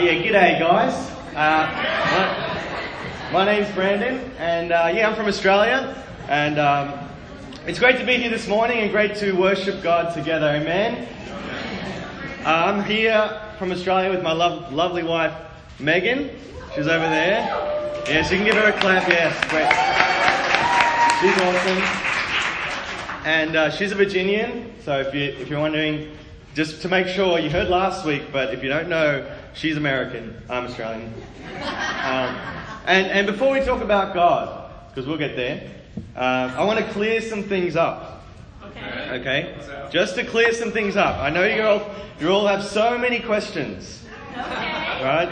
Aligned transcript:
yeah, 0.00 0.14
g'day 0.14 0.58
guys. 0.58 0.94
Uh, 1.36 1.68
my, 3.32 3.44
name's 3.44 3.70
Brandon, 3.74 4.18
and 4.38 4.72
uh, 4.72 4.90
yeah, 4.94 5.10
I'm 5.10 5.14
from 5.14 5.26
Australia, 5.26 6.02
and 6.26 6.58
um, 6.58 6.98
it's 7.66 7.78
great 7.78 7.98
to 7.98 8.06
be 8.06 8.16
here 8.16 8.30
this 8.30 8.48
morning 8.48 8.78
and 8.78 8.90
great 8.90 9.14
to 9.16 9.32
worship 9.32 9.82
God 9.82 10.14
together. 10.14 10.46
Amen. 10.46 11.06
Uh, 12.46 12.48
I'm 12.48 12.82
here 12.84 13.42
from 13.58 13.72
Australia 13.72 14.10
with 14.10 14.22
my 14.22 14.32
lov- 14.32 14.72
lovely 14.72 15.02
wife 15.02 15.34
Megan. 15.78 16.30
She's 16.74 16.86
over 16.86 17.08
there. 17.10 17.40
Yes, 18.08 18.30
you 18.30 18.38
can 18.38 18.46
give 18.46 18.54
her 18.54 18.70
a 18.70 18.80
clap. 18.80 19.06
Yes, 19.06 19.36
great. 19.50 19.68
She's 21.20 21.36
awesome, 21.42 21.82
and 23.26 23.54
uh, 23.54 23.70
she's 23.70 23.92
a 23.92 23.96
Virginian. 23.96 24.72
So 24.82 25.00
if 25.00 25.14
you 25.14 25.24
if 25.24 25.50
you're 25.50 25.60
wondering, 25.60 26.16
just 26.54 26.80
to 26.82 26.88
make 26.88 27.06
sure 27.06 27.38
you 27.38 27.50
heard 27.50 27.68
last 27.68 28.06
week, 28.06 28.32
but 28.32 28.54
if 28.54 28.62
you 28.62 28.70
don't 28.70 28.88
know, 28.88 29.30
she's 29.54 29.76
American. 29.76 30.40
I'm 30.48 30.66
Australian. 30.66 31.12
Um, 31.54 32.36
and 32.86 33.06
and 33.06 33.26
before 33.26 33.52
we 33.52 33.60
talk 33.60 33.82
about 33.82 34.14
God, 34.14 34.70
because 34.88 35.06
we'll 35.06 35.18
get 35.18 35.36
there, 35.36 35.70
uh, 36.16 36.54
I 36.56 36.64
want 36.64 36.78
to 36.84 36.92
clear 36.92 37.20
some 37.20 37.42
things 37.44 37.76
up. 37.76 38.24
Okay. 38.64 39.20
Okay, 39.20 39.88
just 39.90 40.14
to 40.14 40.24
clear 40.24 40.52
some 40.52 40.70
things 40.72 40.96
up. 40.96 41.18
I 41.18 41.30
know 41.30 41.44
you 41.44 41.62
all 41.62 41.90
you 42.20 42.28
all 42.30 42.46
have 42.46 42.64
so 42.64 42.96
many 42.96 43.20
questions, 43.20 44.04
Okay. 44.32 45.04
right? 45.04 45.30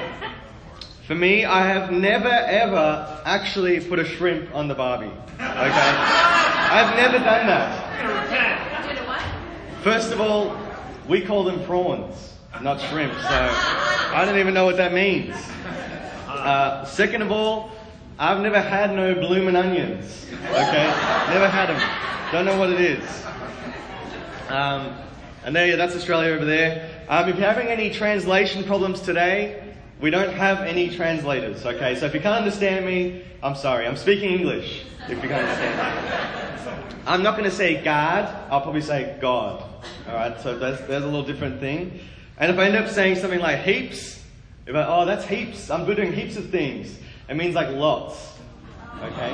For 1.07 1.15
me, 1.15 1.45
I 1.45 1.67
have 1.67 1.91
never 1.91 2.29
ever 2.29 3.23
actually 3.25 3.81
put 3.81 3.99
a 3.99 4.05
shrimp 4.05 4.55
on 4.55 4.69
the 4.69 4.75
Barbie. 4.75 5.07
Okay, 5.07 5.41
I've 5.41 6.97
never 6.97 7.19
done 7.19 7.47
that. 7.47 7.85
Did? 8.89 9.83
First 9.85 10.13
of 10.13 10.21
all, 10.21 10.57
we 11.09 11.21
call 11.23 11.45
them 11.45 11.65
prawns, 11.65 12.35
not 12.63 12.81
shrimp, 12.81 13.13
so 13.13 13.29
I 13.29 14.25
don't 14.25 14.39
even 14.39 14.55
know 14.55 14.65
what 14.65 14.77
that 14.77 14.93
means. 14.93 15.35
Uh, 16.27 16.85
second 16.85 17.23
of 17.23 17.31
all, 17.31 17.71
I've 18.19 18.41
never 18.41 18.61
had 18.61 18.95
no 18.95 19.15
bloomin' 19.15 19.55
onions. 19.55 20.27
Okay? 20.33 20.87
Never 21.31 21.49
had 21.49 21.67
them. 21.67 22.33
Don't 22.33 22.45
know 22.45 22.59
what 22.59 22.71
it 22.71 22.81
is. 22.81 23.25
Um, 24.49 24.97
and 25.45 25.55
there, 25.55 25.69
yeah, 25.69 25.77
that's 25.77 25.95
Australia 25.95 26.33
over 26.35 26.45
there. 26.45 27.05
Um, 27.09 27.29
if 27.29 27.37
you're 27.37 27.47
having 27.47 27.69
any 27.69 27.91
translation 27.91 28.65
problems 28.65 29.01
today, 29.01 29.63
we 30.01 30.11
don't 30.11 30.33
have 30.33 30.61
any 30.61 30.91
translators. 30.95 31.65
Okay? 31.65 31.95
So 31.97 32.07
if 32.07 32.15
you 32.15 32.21
can't 32.21 32.39
understand 32.39 32.87
me, 32.87 33.25
I'm 33.43 33.55
sorry. 33.55 33.87
I'm 33.87 33.97
speaking 33.97 34.31
English. 34.33 34.85
If 35.09 35.23
you 35.23 35.29
can't 35.29 35.47
understand 35.47 35.77
me. 35.77 36.99
I'm 37.07 37.23
not 37.23 37.39
going 37.39 37.49
to 37.49 37.55
say 37.55 37.83
God. 37.83 38.25
I'll 38.51 38.61
probably 38.61 38.83
say 38.83 39.17
God. 39.21 39.63
All 40.09 40.15
right. 40.15 40.39
So 40.41 40.59
that's, 40.59 40.81
there's 40.83 41.05
a 41.05 41.07
little 41.07 41.25
different 41.25 41.61
thing. 41.61 42.01
And 42.39 42.53
if 42.53 42.59
I 42.59 42.67
end 42.67 42.77
up 42.77 42.89
saying 42.89 43.17
something 43.17 43.41
like 43.41 43.61
heaps, 43.61 44.23
if 44.67 44.75
I, 44.75 44.85
oh, 44.85 45.05
that's 45.05 45.25
heaps. 45.25 45.71
I'm 45.71 45.87
doing 45.87 46.13
heaps 46.13 46.37
of 46.37 46.51
things. 46.51 46.97
It 47.29 47.37
means 47.37 47.55
like 47.55 47.69
lots. 47.71 48.35
Okay. 49.03 49.31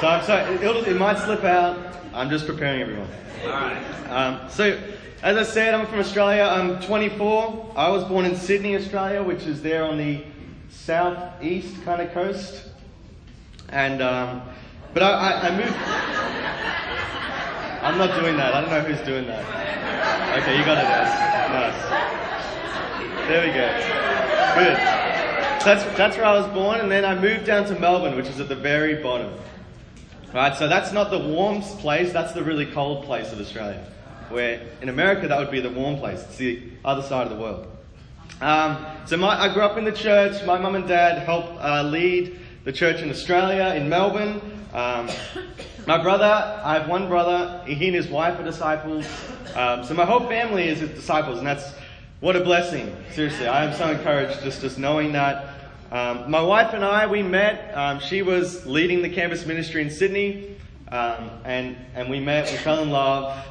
So 0.00 0.06
I'm 0.06 0.24
sorry. 0.24 0.54
It, 0.54 0.88
it 0.88 0.96
might 0.96 1.18
slip 1.18 1.44
out. 1.44 1.78
I'm 2.14 2.30
just 2.30 2.46
preparing 2.46 2.82
everyone. 2.82 3.08
Um, 4.08 4.40
so, 4.48 4.80
as 5.22 5.36
I 5.36 5.42
said, 5.42 5.74
I'm 5.74 5.86
from 5.86 5.98
Australia. 5.98 6.42
I'm 6.42 6.80
24. 6.82 7.74
I 7.76 7.88
was 7.88 8.04
born 8.04 8.24
in 8.24 8.36
Sydney, 8.36 8.76
Australia, 8.76 9.22
which 9.22 9.42
is 9.42 9.60
there 9.62 9.84
on 9.84 9.98
the 9.98 10.24
southeast 10.70 11.82
kind 11.84 12.00
of 12.00 12.12
coast. 12.12 12.68
And 13.68 14.02
um, 14.02 14.42
but 14.94 15.02
I, 15.02 15.12
I, 15.12 15.48
I 15.48 15.56
moved. 15.56 15.76
I'm 17.82 17.96
not 17.96 18.20
doing 18.20 18.36
that. 18.36 18.54
I 18.54 18.60
don't 18.60 18.70
know 18.70 18.80
who's 18.80 19.06
doing 19.06 19.26
that. 19.26 20.38
Okay, 20.38 20.58
you 20.58 20.64
got 20.64 20.78
it, 20.78 20.84
Nice. 21.50 21.82
There 23.26 23.46
we 23.46 23.52
go. 23.52 23.66
Good. 24.54 24.76
That's 25.64 25.84
that's 25.96 26.16
where 26.16 26.26
I 26.26 26.38
was 26.38 26.46
born, 26.54 26.80
and 26.80 26.90
then 26.90 27.04
I 27.04 27.14
moved 27.14 27.46
down 27.46 27.64
to 27.66 27.78
Melbourne, 27.78 28.16
which 28.16 28.26
is 28.26 28.40
at 28.40 28.48
the 28.48 28.56
very 28.56 29.02
bottom. 29.02 29.32
Right, 30.32 30.56
so 30.56 30.68
that's 30.68 30.92
not 30.92 31.10
the 31.10 31.18
warmest 31.18 31.78
place, 31.78 32.12
that's 32.12 32.32
the 32.32 32.44
really 32.44 32.66
cold 32.66 33.04
place 33.04 33.32
of 33.32 33.40
Australia. 33.40 33.84
Where 34.28 34.60
in 34.80 34.88
America, 34.88 35.26
that 35.26 35.38
would 35.38 35.50
be 35.50 35.60
the 35.60 35.70
warm 35.70 35.98
place. 35.98 36.22
It's 36.22 36.36
the 36.36 36.62
other 36.84 37.02
side 37.02 37.26
of 37.26 37.36
the 37.36 37.42
world. 37.42 37.66
Um, 38.40 38.86
so 39.06 39.16
my, 39.16 39.36
I 39.38 39.52
grew 39.52 39.62
up 39.62 39.76
in 39.76 39.84
the 39.84 39.92
church. 39.92 40.44
My 40.46 40.56
mum 40.56 40.76
and 40.76 40.86
dad 40.86 41.18
helped 41.24 41.60
uh, 41.60 41.82
lead 41.82 42.38
the 42.64 42.72
church 42.72 43.02
in 43.02 43.10
Australia, 43.10 43.74
in 43.74 43.88
Melbourne. 43.88 44.40
Um, 44.72 45.08
my 45.86 46.00
brother, 46.00 46.60
I 46.64 46.74
have 46.74 46.88
one 46.88 47.08
brother, 47.08 47.62
he 47.66 47.86
and 47.86 47.94
his 47.94 48.08
wife 48.08 48.38
are 48.38 48.44
disciples. 48.44 49.06
Um, 49.56 49.84
so 49.84 49.94
my 49.94 50.04
whole 50.04 50.28
family 50.28 50.68
is 50.68 50.80
disciples, 50.80 51.38
and 51.38 51.46
that's 51.46 51.72
what 52.20 52.36
a 52.36 52.40
blessing. 52.40 52.94
Seriously, 53.12 53.48
I 53.48 53.64
am 53.64 53.76
so 53.76 53.90
encouraged 53.90 54.42
just, 54.42 54.60
just 54.60 54.78
knowing 54.78 55.12
that. 55.12 55.54
Um, 55.90 56.30
my 56.30 56.40
wife 56.40 56.72
and 56.72 56.84
I, 56.84 57.06
we 57.08 57.22
met. 57.22 57.76
Um, 57.76 57.98
she 57.98 58.22
was 58.22 58.64
leading 58.64 59.02
the 59.02 59.08
campus 59.08 59.44
ministry 59.44 59.82
in 59.82 59.90
Sydney, 59.90 60.54
um, 60.88 61.30
and 61.44 61.76
and 61.96 62.08
we 62.08 62.20
met. 62.20 62.48
We 62.48 62.58
fell 62.58 62.80
in 62.82 62.90
love. 62.90 63.44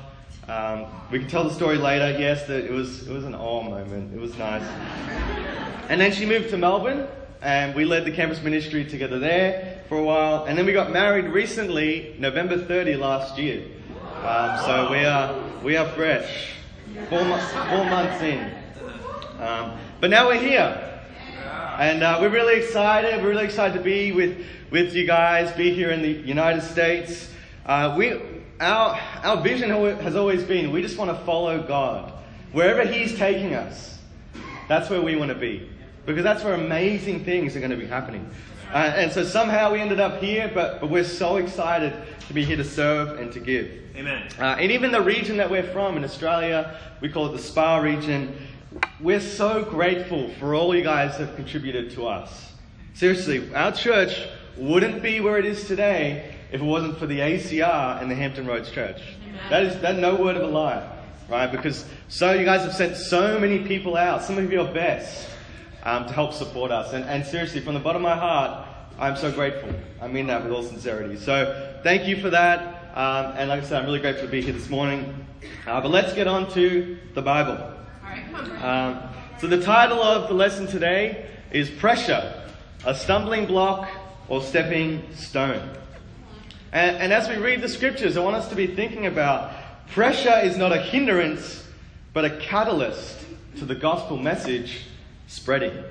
Um, 0.47 0.85
we 1.11 1.19
can 1.19 1.27
tell 1.27 1.43
the 1.43 1.53
story 1.53 1.77
later. 1.77 2.17
Yes, 2.17 2.47
that 2.47 2.63
it 2.63 2.71
was 2.71 3.09
it 3.09 3.11
was 3.11 3.25
an 3.25 3.35
awe 3.35 3.61
moment. 3.61 4.13
It 4.13 4.21
was 4.21 4.37
nice. 4.37 4.63
And 5.89 5.99
then 5.99 6.13
she 6.13 6.25
moved 6.25 6.49
to 6.51 6.57
Melbourne, 6.57 7.07
and 7.41 7.73
we 7.73 7.85
led 7.85 8.05
the 8.05 8.11
campus 8.11 8.41
ministry 8.41 8.85
together 8.85 9.19
there 9.19 9.81
for 9.87 9.97
a 9.97 10.03
while. 10.03 10.45
And 10.45 10.57
then 10.57 10.65
we 10.65 10.73
got 10.73 10.91
married 10.91 11.25
recently, 11.25 12.15
November 12.19 12.57
30 12.57 12.95
last 12.95 13.37
year. 13.37 13.65
Um, 14.23 14.59
so 14.65 14.91
we 14.91 15.05
are 15.05 15.41
we 15.63 15.77
are 15.77 15.87
fresh, 15.89 16.51
four, 17.09 17.23
mo- 17.23 17.39
four 17.69 17.85
months 17.85 18.21
in. 18.21 18.53
Um, 19.39 19.79
but 20.01 20.09
now 20.09 20.27
we're 20.27 20.39
here. 20.39 20.85
And 21.79 22.03
uh, 22.03 22.17
we're 22.19 22.29
really 22.29 22.61
excited. 22.61 23.21
We're 23.23 23.29
really 23.29 23.45
excited 23.45 23.77
to 23.77 23.83
be 23.83 24.11
with, 24.11 24.45
with 24.69 24.93
you 24.93 25.07
guys, 25.07 25.55
be 25.55 25.73
here 25.73 25.91
in 25.91 26.01
the 26.01 26.11
United 26.11 26.61
States. 26.61 27.31
Uh, 27.65 27.95
we, 27.97 28.19
our, 28.59 28.99
our 29.23 29.41
vision 29.41 29.69
has 29.69 30.17
always 30.17 30.43
been 30.43 30.71
we 30.71 30.81
just 30.81 30.97
want 30.97 31.09
to 31.09 31.25
follow 31.25 31.65
God. 31.65 32.11
Wherever 32.51 32.85
He's 32.85 33.17
taking 33.17 33.53
us, 33.53 33.97
that's 34.67 34.89
where 34.89 35.01
we 35.01 35.15
want 35.15 35.29
to 35.29 35.35
be. 35.35 35.69
Because 36.09 36.23
that's 36.23 36.43
where 36.43 36.55
amazing 36.55 37.23
things 37.23 37.55
are 37.55 37.59
going 37.59 37.69
to 37.69 37.77
be 37.77 37.85
happening. 37.85 38.27
Uh, 38.73 38.77
and 38.77 39.11
so 39.11 39.23
somehow 39.23 39.71
we 39.71 39.79
ended 39.79 39.99
up 39.99 40.19
here, 40.19 40.49
but, 40.51 40.81
but 40.81 40.89
we're 40.89 41.03
so 41.03 41.35
excited 41.35 41.93
to 42.27 42.33
be 42.33 42.43
here 42.43 42.57
to 42.57 42.63
serve 42.63 43.19
and 43.19 43.31
to 43.31 43.39
give. 43.39 43.69
Amen. 43.95 44.27
Uh, 44.39 44.55
and 44.57 44.71
even 44.71 44.91
the 44.91 45.03
region 45.03 45.37
that 45.37 45.51
we're 45.51 45.71
from 45.71 45.97
in 45.97 46.03
Australia, 46.03 46.79
we 46.99 47.09
call 47.09 47.27
it 47.27 47.33
the 47.33 47.43
Spa 47.43 47.77
region. 47.77 48.35
We're 48.99 49.19
so 49.19 49.63
grateful 49.63 50.31
for 50.39 50.55
all 50.55 50.75
you 50.75 50.81
guys 50.81 51.15
have 51.17 51.35
contributed 51.35 51.91
to 51.91 52.07
us. 52.07 52.53
Seriously, 52.95 53.53
our 53.53 53.71
church 53.71 54.27
wouldn't 54.57 55.03
be 55.03 55.19
where 55.19 55.37
it 55.37 55.45
is 55.45 55.67
today 55.67 56.33
if 56.51 56.59
it 56.59 56.65
wasn't 56.65 56.97
for 56.97 57.05
the 57.05 57.19
ACR 57.19 58.01
and 58.01 58.09
the 58.09 58.15
Hampton 58.15 58.47
Roads 58.47 58.71
Church. 58.71 58.99
That 59.51 59.61
is 59.61 59.79
that 59.81 59.99
no 59.99 60.15
word 60.15 60.37
of 60.37 60.41
a 60.41 60.47
lie, 60.47 60.91
right? 61.29 61.51
Because 61.51 61.85
so 62.07 62.33
you 62.33 62.45
guys 62.45 62.63
have 62.63 62.73
sent 62.73 62.97
so 62.97 63.37
many 63.37 63.59
people 63.59 63.95
out, 63.95 64.23
some 64.23 64.39
of 64.39 64.51
your 64.51 64.65
best, 64.73 65.29
um, 65.89 66.05
to 66.05 66.13
help 66.13 66.33
support 66.33 66.71
us. 66.71 66.93
And, 66.93 67.03
and 67.05 67.25
seriously, 67.25 67.61
from 67.61 67.73
the 67.73 67.79
bottom 67.79 68.05
of 68.05 68.09
my 68.09 68.15
heart, 68.15 68.67
I'm 68.99 69.15
so 69.15 69.31
grateful. 69.31 69.73
I 69.99 70.07
mean 70.07 70.27
that 70.27 70.43
with 70.43 70.53
all 70.53 70.61
sincerity. 70.61 71.17
So 71.17 71.79
thank 71.83 72.07
you 72.07 72.21
for 72.21 72.29
that. 72.29 72.91
Um, 72.95 73.33
and 73.37 73.49
like 73.49 73.63
I 73.63 73.65
said, 73.65 73.79
I'm 73.79 73.85
really 73.85 73.99
grateful 73.99 74.25
to 74.25 74.31
be 74.31 74.41
here 74.41 74.53
this 74.53 74.69
morning. 74.69 75.25
Uh, 75.65 75.81
but 75.81 75.89
let's 75.89 76.13
get 76.13 76.27
on 76.27 76.51
to 76.51 76.97
the 77.15 77.21
Bible. 77.21 77.53
All 77.53 77.73
right, 78.03 78.23
come 78.25 78.35
on, 78.35 78.45
Brandon. 78.45 79.03
Um, 79.03 79.09
so 79.39 79.47
the 79.47 79.61
title 79.61 80.01
of 80.03 80.27
the 80.27 80.35
lesson 80.35 80.67
today 80.67 81.27
is 81.51 81.69
Pressure, 81.71 82.43
a 82.85 82.93
stumbling 82.93 83.47
block 83.47 83.89
or 84.27 84.43
stepping 84.43 85.01
stone. 85.15 85.75
And, 86.71 86.97
and 86.97 87.13
as 87.13 87.27
we 87.27 87.37
read 87.37 87.61
the 87.61 87.69
scriptures, 87.69 88.15
I 88.15 88.19
want 88.19 88.35
us 88.35 88.47
to 88.49 88.55
be 88.55 88.67
thinking 88.67 89.07
about 89.07 89.53
pressure 89.87 90.37
is 90.43 90.55
not 90.55 90.71
a 90.71 90.81
hindrance, 90.81 91.67
but 92.13 92.25
a 92.25 92.37
catalyst 92.37 93.25
to 93.57 93.65
the 93.65 93.75
gospel 93.75 94.17
message 94.17 94.83
spreading. 95.29 95.83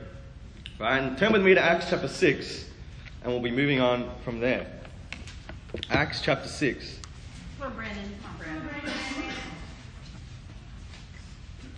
Right? 0.79 0.99
And 0.99 1.17
turn 1.17 1.33
with 1.33 1.43
me 1.43 1.55
to 1.55 1.63
Acts 1.63 1.87
chapter 1.89 2.09
6, 2.09 2.67
and 3.23 3.33
we'll 3.33 3.41
be 3.41 3.51
moving 3.51 3.81
on 3.81 4.11
from 4.25 4.41
there. 4.41 4.67
Acts 5.91 6.21
chapter 6.21 6.49
6. 6.49 6.99
Come 7.59 7.71
on, 7.71 7.77
Brandon. 7.77 8.05
Come 8.23 8.33
on, 8.33 8.69
Brandon. 8.69 8.93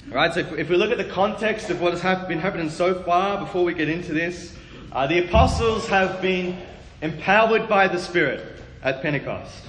Right, 0.09 0.35
so 0.35 0.41
if, 0.41 0.53
if 0.59 0.69
we 0.69 0.77
look 0.77 0.91
at 0.91 0.99
the 0.99 1.05
context 1.05 1.71
of 1.71 1.81
what 1.81 1.97
has 2.01 2.27
been 2.27 2.41
happening 2.41 2.71
so 2.71 3.03
far 3.03 3.39
before 3.39 3.63
we 3.63 3.75
get 3.75 3.89
into 3.89 4.13
this, 4.13 4.57
uh, 4.93 5.07
the 5.07 5.27
apostles 5.27 5.87
have 5.89 6.21
been 6.21 6.59
empowered 7.03 7.69
by 7.69 7.87
the 7.87 7.99
Spirit 7.99 8.45
at 8.83 9.03
Pentecost. 9.03 9.65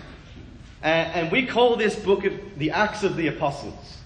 And, 0.81 1.13
and 1.13 1.31
we 1.31 1.45
call 1.45 1.75
this 1.75 1.95
book 1.95 2.25
of 2.25 2.33
the 2.57 2.71
Acts 2.71 3.03
of 3.03 3.17
the 3.17 3.27
Apostles. 3.27 3.97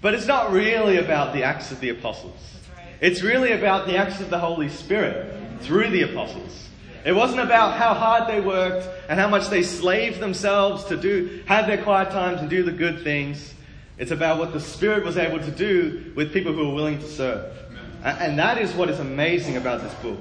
But 0.00 0.14
it's 0.14 0.26
not 0.26 0.50
really 0.50 0.96
about 0.96 1.34
the 1.34 1.44
Acts 1.44 1.70
of 1.70 1.80
the 1.80 1.90
Apostles. 1.90 2.50
It's 3.00 3.22
really 3.22 3.52
about 3.52 3.86
the 3.86 3.96
acts 3.96 4.20
of 4.20 4.30
the 4.30 4.38
Holy 4.38 4.68
Spirit 4.68 5.32
through 5.60 5.90
the 5.90 6.02
apostles. 6.02 6.68
It 7.04 7.12
wasn't 7.12 7.40
about 7.40 7.78
how 7.78 7.94
hard 7.94 8.28
they 8.28 8.40
worked 8.40 8.86
and 9.08 9.18
how 9.18 9.28
much 9.28 9.48
they 9.48 9.62
slaved 9.62 10.20
themselves 10.20 10.84
to 10.84 10.96
do, 10.96 11.42
have 11.46 11.66
their 11.66 11.82
quiet 11.82 12.10
times 12.10 12.40
and 12.40 12.50
do 12.50 12.62
the 12.62 12.72
good 12.72 13.02
things. 13.02 13.54
It's 13.96 14.10
about 14.10 14.38
what 14.38 14.52
the 14.52 14.60
Spirit 14.60 15.04
was 15.04 15.16
able 15.16 15.38
to 15.38 15.50
do 15.50 16.12
with 16.14 16.32
people 16.32 16.52
who 16.52 16.68
were 16.68 16.74
willing 16.74 16.98
to 16.98 17.08
serve. 17.08 17.56
And 18.04 18.38
that 18.38 18.58
is 18.58 18.72
what 18.74 18.90
is 18.90 18.98
amazing 18.98 19.56
about 19.56 19.82
this 19.82 19.94
book. 19.94 20.18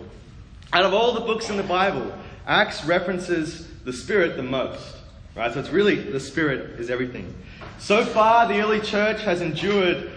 Out 0.72 0.86
of 0.86 0.94
all 0.94 1.14
the 1.14 1.22
books 1.22 1.50
in 1.50 1.58
the 1.58 1.64
Bible, 1.64 2.14
Acts 2.46 2.86
references 2.86 3.68
the 3.84 3.94
Spirit 3.94 4.38
the 4.38 4.44
most. 4.44 4.96
Right? 5.36 5.54
So 5.54 5.60
it's 5.60 5.70
really 5.70 5.96
the 5.96 6.20
Spirit 6.20 6.80
is 6.80 6.90
everything. 6.90 7.34
So 7.78 8.06
far, 8.06 8.48
the 8.48 8.60
early 8.60 8.82
church 8.82 9.22
has 9.24 9.42
endured 9.42 10.12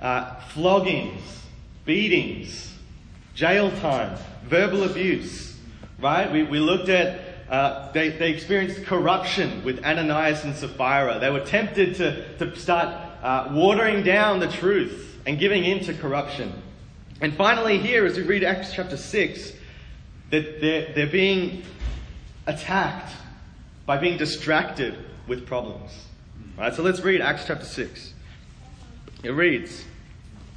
uh, 0.00 0.34
floggings, 0.52 1.20
beatings, 1.86 2.74
jail 3.34 3.70
time, 3.80 4.18
verbal 4.44 4.84
abuse. 4.84 5.56
Right? 5.98 6.30
We, 6.30 6.42
we 6.42 6.58
looked 6.58 6.90
at 6.90 7.20
uh, 7.48 7.92
they, 7.92 8.08
they 8.10 8.30
experienced 8.32 8.84
corruption 8.84 9.64
with 9.64 9.84
Ananias 9.84 10.44
and 10.44 10.54
Sapphira. 10.54 11.18
They 11.20 11.30
were 11.30 11.44
tempted 11.44 11.94
to, 11.96 12.36
to 12.38 12.56
start 12.56 12.88
uh, 13.22 13.48
watering 13.52 14.02
down 14.02 14.40
the 14.40 14.48
truth 14.48 15.18
and 15.26 15.38
giving 15.38 15.64
in 15.64 15.80
to 15.84 15.94
corruption. 15.94 16.52
And 17.20 17.34
finally, 17.34 17.78
here, 17.78 18.04
as 18.04 18.16
we 18.16 18.24
read 18.24 18.42
Acts 18.42 18.72
chapter 18.72 18.96
6, 18.96 19.52
that 20.30 20.60
they're, 20.60 20.92
they're 20.92 21.06
being 21.06 21.62
attacked 22.46 23.12
by 23.86 23.96
being 23.96 24.18
distracted 24.18 24.96
with 25.28 25.46
problems. 25.46 25.92
All 26.58 26.64
right, 26.64 26.74
so 26.74 26.82
let's 26.82 27.00
read 27.00 27.20
Acts 27.20 27.44
chapter 27.46 27.64
6. 27.64 28.12
It 29.22 29.30
reads 29.30 29.84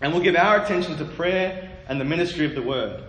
and 0.00 0.12
we'll 0.12 0.22
give 0.22 0.36
our 0.36 0.62
attention 0.62 0.96
to 0.98 1.04
prayer 1.04 1.70
and 1.88 2.00
the 2.00 2.04
ministry 2.04 2.46
of 2.46 2.54
the 2.54 2.62
word. 2.62 3.02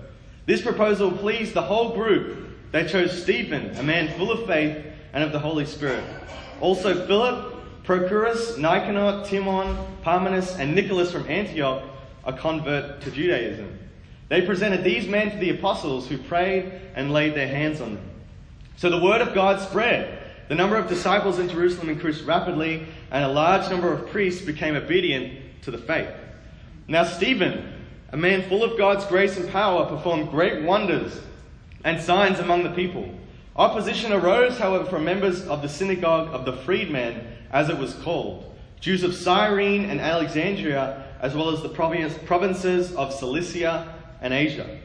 This 0.46 0.62
proposal 0.62 1.12
pleased 1.12 1.54
the 1.54 1.62
whole 1.62 1.94
group. 1.94 2.48
They 2.72 2.88
chose 2.88 3.22
Stephen, 3.22 3.76
a 3.78 3.84
man 3.84 4.18
full 4.18 4.32
of 4.32 4.48
faith 4.48 4.86
and 5.14 5.24
of 5.24 5.32
the 5.32 5.40
Holy 5.40 5.66
Spirit. 5.66 6.04
Also 6.62 7.06
Philip, 7.06 7.84
Prochorus, 7.84 8.58
Nicanor, 8.58 9.26
Timon, 9.26 9.78
Parmenas, 10.04 10.60
and 10.60 10.76
Nicholas 10.76 11.12
from 11.12 11.28
Antioch, 11.28 11.84
a 12.26 12.34
convert 12.34 13.02
to 13.02 13.12
Judaism. 13.12 13.78
They 14.28 14.44
presented 14.44 14.84
these 14.84 15.08
men 15.08 15.32
to 15.32 15.38
the 15.38 15.50
apostles 15.50 16.08
who 16.08 16.18
prayed 16.18 16.72
and 16.96 17.12
laid 17.12 17.34
their 17.34 17.48
hands 17.48 17.82
on 17.82 17.96
them. 17.96 18.06
So 18.78 18.90
the 18.90 19.00
word 19.00 19.22
of 19.22 19.34
God 19.34 19.60
spread. 19.60 20.18
The 20.48 20.56
number 20.56 20.78
of 20.78 20.88
disciples 20.88 21.40
in 21.40 21.50
Jerusalem 21.50 21.90
increased 21.90 22.26
rapidly, 22.26 22.88
and 23.12 23.24
a 23.24 23.28
large 23.28 23.70
number 23.70 23.92
of 23.92 24.10
priests 24.10 24.44
became 24.44 24.76
obedient 24.76 25.62
to 25.64 25.72
the 25.72 25.78
faith. 25.78 26.10
Now, 26.90 27.04
Stephen, 27.04 27.72
a 28.12 28.18
man 28.18 28.50
full 28.50 28.64
of 28.64 28.76
God's 28.76 29.06
grace 29.06 29.38
and 29.38 29.48
power, 29.52 29.86
performed 29.86 30.32
great 30.32 30.64
wonders 30.64 31.22
and 31.84 32.02
signs 32.02 32.40
among 32.40 32.64
the 32.64 32.72
people. 32.72 33.08
Opposition 33.56 34.12
arose, 34.12 34.58
however, 34.58 34.86
from 34.86 35.06
members 35.06 35.46
of 35.46 35.62
the 35.62 35.70
synagogue 35.70 36.34
of 36.34 36.46
the 36.46 36.54
freedmen, 36.54 37.28
as 37.52 37.70
it 37.70 37.78
was 37.78 37.94
called, 37.94 38.56
Jews 38.80 39.04
of 39.04 39.14
Cyrene 39.14 39.86
and 39.86 40.02
Alexandria, 40.02 41.06
as 41.22 41.36
well 41.36 41.52
as 41.52 41.62
the 41.62 41.70
provinces 41.70 42.96
of 42.96 43.14
Cilicia 43.14 43.94
and 44.20 44.34
Asia, 44.34 44.80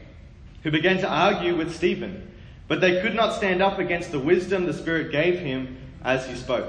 who 0.61 0.69
began 0.69 0.99
to 0.99 1.09
argue 1.09 1.55
with 1.55 1.75
Stephen. 1.75 2.31
But 2.67 2.81
they 2.81 3.01
could 3.01 3.15
not 3.15 3.33
stand 3.33 3.63
up 3.63 3.79
against 3.79 4.11
the 4.11 4.19
wisdom 4.19 4.67
the 4.67 4.73
Spirit 4.73 5.11
gave 5.11 5.39
him 5.39 5.77
as 6.03 6.27
he 6.27 6.35
spoke. 6.35 6.67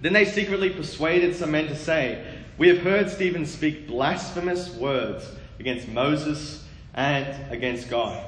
Then 0.00 0.12
they 0.12 0.24
secretly 0.24 0.70
persuaded 0.70 1.36
some 1.36 1.52
men 1.52 1.68
to 1.68 1.76
say, 1.76 2.31
We 2.58 2.68
have 2.68 2.78
heard 2.78 3.10
Stephen 3.10 3.46
speak 3.46 3.86
blasphemous 3.86 4.74
words 4.74 5.26
against 5.58 5.88
Moses 5.88 6.64
and 6.94 7.50
against 7.50 7.88
God. 7.88 8.24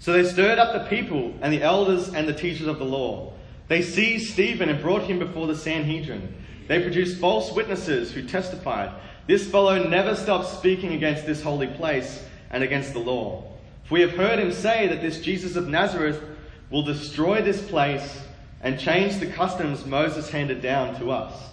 So 0.00 0.12
they 0.12 0.24
stirred 0.24 0.58
up 0.58 0.72
the 0.72 0.88
people 0.88 1.34
and 1.40 1.52
the 1.52 1.62
elders 1.62 2.12
and 2.12 2.26
the 2.26 2.32
teachers 2.32 2.66
of 2.66 2.78
the 2.78 2.84
law. 2.84 3.32
They 3.68 3.82
seized 3.82 4.32
Stephen 4.32 4.68
and 4.68 4.82
brought 4.82 5.02
him 5.02 5.18
before 5.18 5.46
the 5.46 5.54
Sanhedrin. 5.54 6.34
They 6.66 6.82
produced 6.82 7.18
false 7.18 7.52
witnesses 7.52 8.10
who 8.12 8.26
testified, 8.26 8.92
This 9.26 9.48
fellow 9.48 9.86
never 9.86 10.16
stopped 10.16 10.48
speaking 10.48 10.94
against 10.94 11.26
this 11.26 11.42
holy 11.42 11.68
place 11.68 12.24
and 12.50 12.64
against 12.64 12.92
the 12.92 12.98
law. 12.98 13.44
For 13.84 13.94
we 13.94 14.00
have 14.00 14.12
heard 14.12 14.38
him 14.38 14.52
say 14.52 14.88
that 14.88 15.02
this 15.02 15.20
Jesus 15.20 15.54
of 15.56 15.68
Nazareth 15.68 16.20
will 16.70 16.82
destroy 16.82 17.42
this 17.42 17.60
place 17.68 18.20
and 18.62 18.78
change 18.78 19.18
the 19.18 19.26
customs 19.26 19.86
Moses 19.86 20.30
handed 20.30 20.62
down 20.62 20.98
to 20.98 21.10
us. 21.10 21.49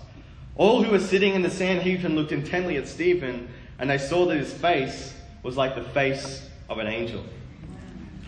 All 0.58 0.82
who 0.82 0.92
were 0.92 1.00
sitting 1.00 1.36
in 1.36 1.44
the 1.44 1.52
Sanhedrin 1.52 2.16
looked 2.16 2.32
intently 2.32 2.78
at 2.78 2.88
Stephen, 2.88 3.48
and 3.78 3.90
they 3.90 4.00
saw 4.00 4.26
that 4.26 4.38
his 4.38 4.52
face 4.52 5.14
was 5.44 5.56
like 5.56 5.76
the 5.76 5.84
face 5.84 6.50
of 6.68 6.80
an 6.80 6.88
angel. 6.88 7.24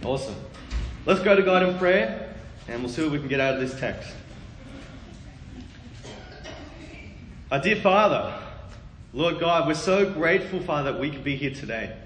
Awesome. 0.04 0.36
Let's 1.08 1.22
go 1.22 1.36
to 1.36 1.42
God 1.42 1.64
in 1.64 1.78
prayer, 1.80 2.36
and 2.68 2.84
we'll 2.84 2.92
see 2.92 3.02
what 3.02 3.12
we 3.14 3.20
can 3.20 3.30
get 3.30 3.40
out 3.40 3.56
of 3.56 3.60
this 3.60 3.80
text. 3.80 4.12
Our 7.52 7.60
dear 7.60 7.78
Father, 7.78 8.40
Lord 9.12 9.40
God, 9.40 9.68
we're 9.68 9.74
so 9.74 10.14
grateful, 10.14 10.60
Father, 10.60 10.92
that 10.92 11.02
we 11.02 11.10
could 11.10 11.24
be 11.24 11.36
here 11.36 11.54
today. 11.54 11.98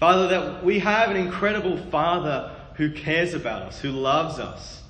Father, 0.00 0.26
that 0.26 0.64
we 0.64 0.80
have 0.80 1.08
an 1.08 1.16
incredible 1.16 1.76
Father 1.76 2.52
who 2.74 2.90
cares 2.90 3.32
about 3.32 3.62
us, 3.62 3.80
who 3.80 3.92
loves 3.92 4.40
us. 4.40 4.82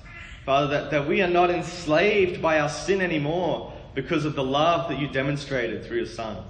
Father, 0.47 0.67
that, 0.67 0.89
that 0.89 1.07
we 1.07 1.21
are 1.21 1.29
not 1.29 1.51
enslaved 1.51 2.41
by 2.41 2.59
our 2.59 2.69
sin 2.69 3.01
anymore 3.01 3.72
because 3.95 4.25
of 4.25 4.35
the 4.35 4.43
love 4.43 4.89
that 4.89 4.99
you 4.99 5.07
demonstrated 5.07 5.85
through 5.85 5.97
your 5.97 6.05
Son. 6.05 6.43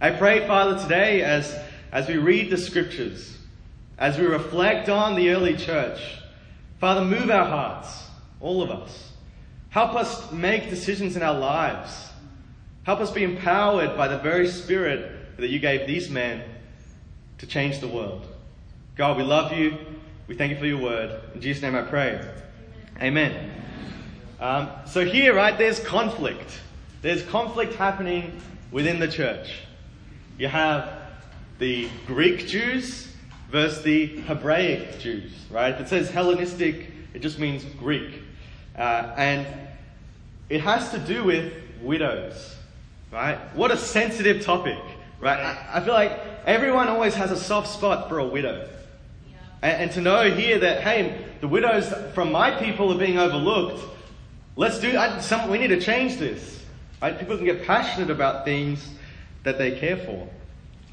I 0.00 0.10
pray, 0.10 0.46
Father, 0.46 0.80
today 0.82 1.22
as, 1.22 1.56
as 1.92 2.08
we 2.08 2.16
read 2.16 2.50
the 2.50 2.56
scriptures, 2.56 3.36
as 3.98 4.18
we 4.18 4.26
reflect 4.26 4.88
on 4.88 5.14
the 5.14 5.30
early 5.30 5.56
church, 5.56 6.18
Father, 6.80 7.04
move 7.04 7.30
our 7.30 7.46
hearts, 7.46 8.06
all 8.40 8.62
of 8.62 8.70
us. 8.70 9.12
Help 9.70 9.94
us 9.94 10.30
make 10.30 10.70
decisions 10.70 11.16
in 11.16 11.22
our 11.22 11.38
lives. 11.38 12.10
Help 12.84 13.00
us 13.00 13.10
be 13.10 13.24
empowered 13.24 13.96
by 13.96 14.08
the 14.08 14.18
very 14.18 14.46
Spirit 14.46 15.36
that 15.38 15.48
you 15.48 15.58
gave 15.58 15.86
these 15.86 16.10
men 16.10 16.42
to 17.38 17.46
change 17.46 17.80
the 17.80 17.88
world. 17.88 18.26
God, 18.96 19.16
we 19.16 19.22
love 19.22 19.52
you. 19.52 19.76
We 20.28 20.34
thank 20.34 20.52
you 20.52 20.58
for 20.58 20.66
your 20.66 20.80
word. 20.80 21.20
In 21.34 21.40
Jesus' 21.40 21.62
name 21.62 21.74
I 21.74 21.82
pray. 21.82 22.24
Amen. 23.00 23.50
Um, 24.40 24.68
so 24.86 25.04
here, 25.04 25.34
right, 25.34 25.56
there's 25.56 25.80
conflict. 25.80 26.60
There's 27.04 27.22
conflict 27.24 27.74
happening 27.74 28.40
within 28.72 28.98
the 28.98 29.06
church. 29.06 29.58
You 30.38 30.48
have 30.48 30.88
the 31.58 31.90
Greek 32.06 32.46
Jews 32.46 33.12
versus 33.50 33.82
the 33.82 34.06
Hebraic 34.22 35.00
Jews, 35.00 35.30
right? 35.50 35.74
If 35.74 35.80
it 35.80 35.88
says 35.90 36.08
Hellenistic, 36.08 36.90
it 37.12 37.18
just 37.18 37.38
means 37.38 37.62
Greek. 37.78 38.22
Uh, 38.74 39.12
and 39.18 39.46
it 40.48 40.62
has 40.62 40.92
to 40.92 40.98
do 40.98 41.24
with 41.24 41.52
widows, 41.82 42.56
right? 43.12 43.36
What 43.54 43.70
a 43.70 43.76
sensitive 43.76 44.42
topic, 44.42 44.80
right? 45.20 45.40
I, 45.40 45.72
I 45.74 45.80
feel 45.84 45.92
like 45.92 46.18
everyone 46.46 46.88
always 46.88 47.14
has 47.16 47.30
a 47.30 47.36
soft 47.36 47.68
spot 47.68 48.08
for 48.08 48.18
a 48.18 48.26
widow. 48.26 48.66
And, 49.60 49.82
and, 49.82 49.92
to 49.92 50.00
know 50.00 50.30
here 50.30 50.58
that, 50.58 50.80
hey, 50.80 51.22
the 51.42 51.48
widows 51.48 51.92
from 52.14 52.32
my 52.32 52.50
people 52.52 52.90
are 52.94 52.98
being 52.98 53.18
overlooked, 53.18 53.84
let's 54.56 54.78
do, 54.78 54.96
I, 54.96 55.20
some, 55.20 55.50
we 55.50 55.58
need 55.58 55.68
to 55.68 55.82
change 55.82 56.16
this. 56.16 56.63
Right? 57.04 57.18
People 57.18 57.36
can 57.36 57.44
get 57.44 57.66
passionate 57.66 58.08
about 58.08 58.46
things 58.46 58.88
that 59.42 59.58
they 59.58 59.78
care 59.78 59.98
for. 59.98 60.26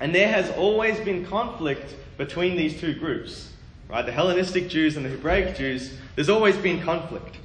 And 0.02 0.14
there 0.14 0.28
has 0.28 0.50
always 0.58 1.00
been 1.00 1.26
conflict 1.26 1.96
between 2.18 2.58
these 2.58 2.78
two 2.82 2.94
groups. 2.96 3.54
Right? 3.90 4.06
The 4.06 4.12
Hellenistic 4.12 4.68
Jews 4.68 4.98
and 4.98 5.06
the 5.06 5.10
Hebraic 5.10 5.56
Jews, 5.56 5.98
there's 6.16 6.28
always 6.28 6.58
been 6.58 6.82
conflict. 6.82 7.38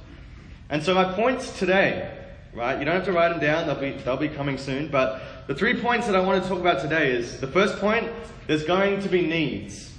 And 0.69 0.83
so 0.83 0.93
my 0.93 1.13
points 1.13 1.57
today, 1.57 2.13
right? 2.53 2.77
You 2.77 2.83
don't 2.83 2.95
have 2.95 3.05
to 3.05 3.13
write 3.13 3.29
them 3.29 3.39
down, 3.39 3.67
they'll 3.67 3.79
be, 3.79 3.91
they'll 4.03 4.17
be 4.17 4.27
coming 4.27 4.57
soon, 4.57 4.89
but 4.89 5.21
the 5.47 5.55
three 5.55 5.79
points 5.79 6.05
that 6.07 6.17
I 6.17 6.19
want 6.19 6.43
to 6.43 6.49
talk 6.49 6.59
about 6.59 6.81
today 6.81 7.11
is 7.11 7.39
the 7.39 7.47
first 7.47 7.77
point, 7.77 8.11
there's 8.47 8.65
going 8.65 8.99
to 8.99 9.07
be 9.07 9.21
needs. 9.21 9.93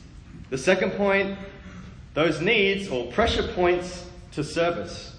The 0.50 0.58
second 0.58 0.90
point, 0.90 1.38
those 2.12 2.42
needs 2.42 2.88
or 2.88 3.10
pressure 3.12 3.48
points 3.54 4.04
to 4.32 4.44
service. 4.44 5.16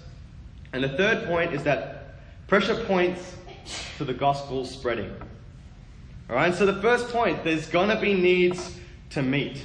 And 0.72 0.84
the 0.84 0.90
third 0.90 1.26
point 1.26 1.52
is 1.52 1.64
that 1.64 1.96
pressure 2.46 2.76
points 2.84 3.38
to 3.98 4.04
the 4.04 4.14
gospel 4.14 4.64
spreading. 4.64 5.14
All 6.28 6.36
right, 6.36 6.54
so 6.54 6.64
the 6.64 6.80
first 6.80 7.08
point, 7.08 7.42
there's 7.44 7.66
going 7.66 7.88
to 7.88 8.00
be 8.00 8.14
needs 8.14 8.78
to 9.10 9.22
meet. 9.22 9.64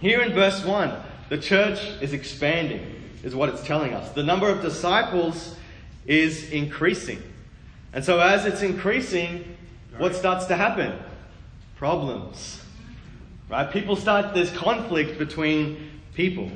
Here 0.00 0.20
in 0.20 0.32
verse 0.32 0.64
1, 0.64 0.94
the 1.28 1.38
church 1.38 1.80
is 2.00 2.12
expanding, 2.12 3.02
is 3.22 3.34
what 3.34 3.48
it's 3.48 3.62
telling 3.64 3.94
us. 3.94 4.12
The 4.12 4.22
number 4.22 4.48
of 4.48 4.62
disciples 4.62 5.56
is 6.06 6.50
increasing. 6.50 7.22
And 7.92 8.04
so 8.04 8.20
as 8.20 8.46
it's 8.46 8.62
increasing, 8.62 9.56
what 9.98 10.14
starts 10.14 10.46
to 10.46 10.56
happen? 10.56 10.98
Problems. 11.76 12.62
Right? 13.48 13.70
People 13.70 13.96
start, 13.96 14.32
there's 14.32 14.52
conflict 14.52 15.18
between 15.18 15.90
people. 16.14 16.50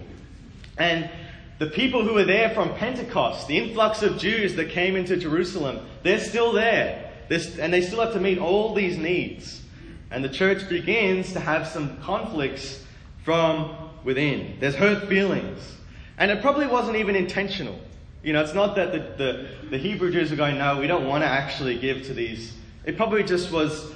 And 0.79 1.11
the 1.59 1.67
people 1.67 2.05
who 2.05 2.15
were 2.15 2.25
there 2.25 2.51
from 2.51 2.75
Pentecost, 2.75 3.47
the 3.47 3.59
influx 3.59 4.03
of 4.03 4.19
Jews 4.19 4.55
that 4.57 4.71
came 4.71 4.97
into 4.97 5.17
Jerusalem, 5.17 5.87
they're 6.03 6.21
still 6.21 6.53
there. 6.53 7.13
They're, 7.29 7.41
and 7.61 7.73
they 7.73 7.81
still 7.81 8.01
have 8.01 8.13
to 8.15 8.21
meet 8.21 8.39
all 8.39 8.75
these 8.75 8.97
needs. 8.97 9.63
And 10.11 10.25
the 10.25 10.29
church 10.29 10.69
begins 10.69 11.33
to 11.33 11.41
have 11.41 11.67
some 11.67 12.01
conflicts 12.03 12.85
from 13.25 13.77
within. 14.05 14.57
There's 14.61 14.75
hurt 14.75 15.09
feelings. 15.09 15.61
And 16.19 16.31
it 16.31 16.41
probably 16.41 16.67
wasn't 16.67 16.97
even 16.97 17.17
intentional. 17.17 17.79
You 18.23 18.33
know, 18.33 18.43
it's 18.43 18.55
not 18.55 18.77
that 18.77 18.93
the, 18.93 18.99
the, 18.99 19.69
the 19.71 19.79
Hebrew 19.79 20.13
Jews 20.13 20.33
are 20.33 20.37
going, 20.37 20.59
no, 20.59 20.79
we 20.79 20.87
don't 20.87 21.07
want 21.07 21.23
to 21.23 21.29
actually 21.29 21.79
give 21.79 22.05
to 22.07 22.15
these. 22.15 22.53
It 22.85 22.97
probably 22.97 23.23
just 23.23 23.51
was 23.51 23.93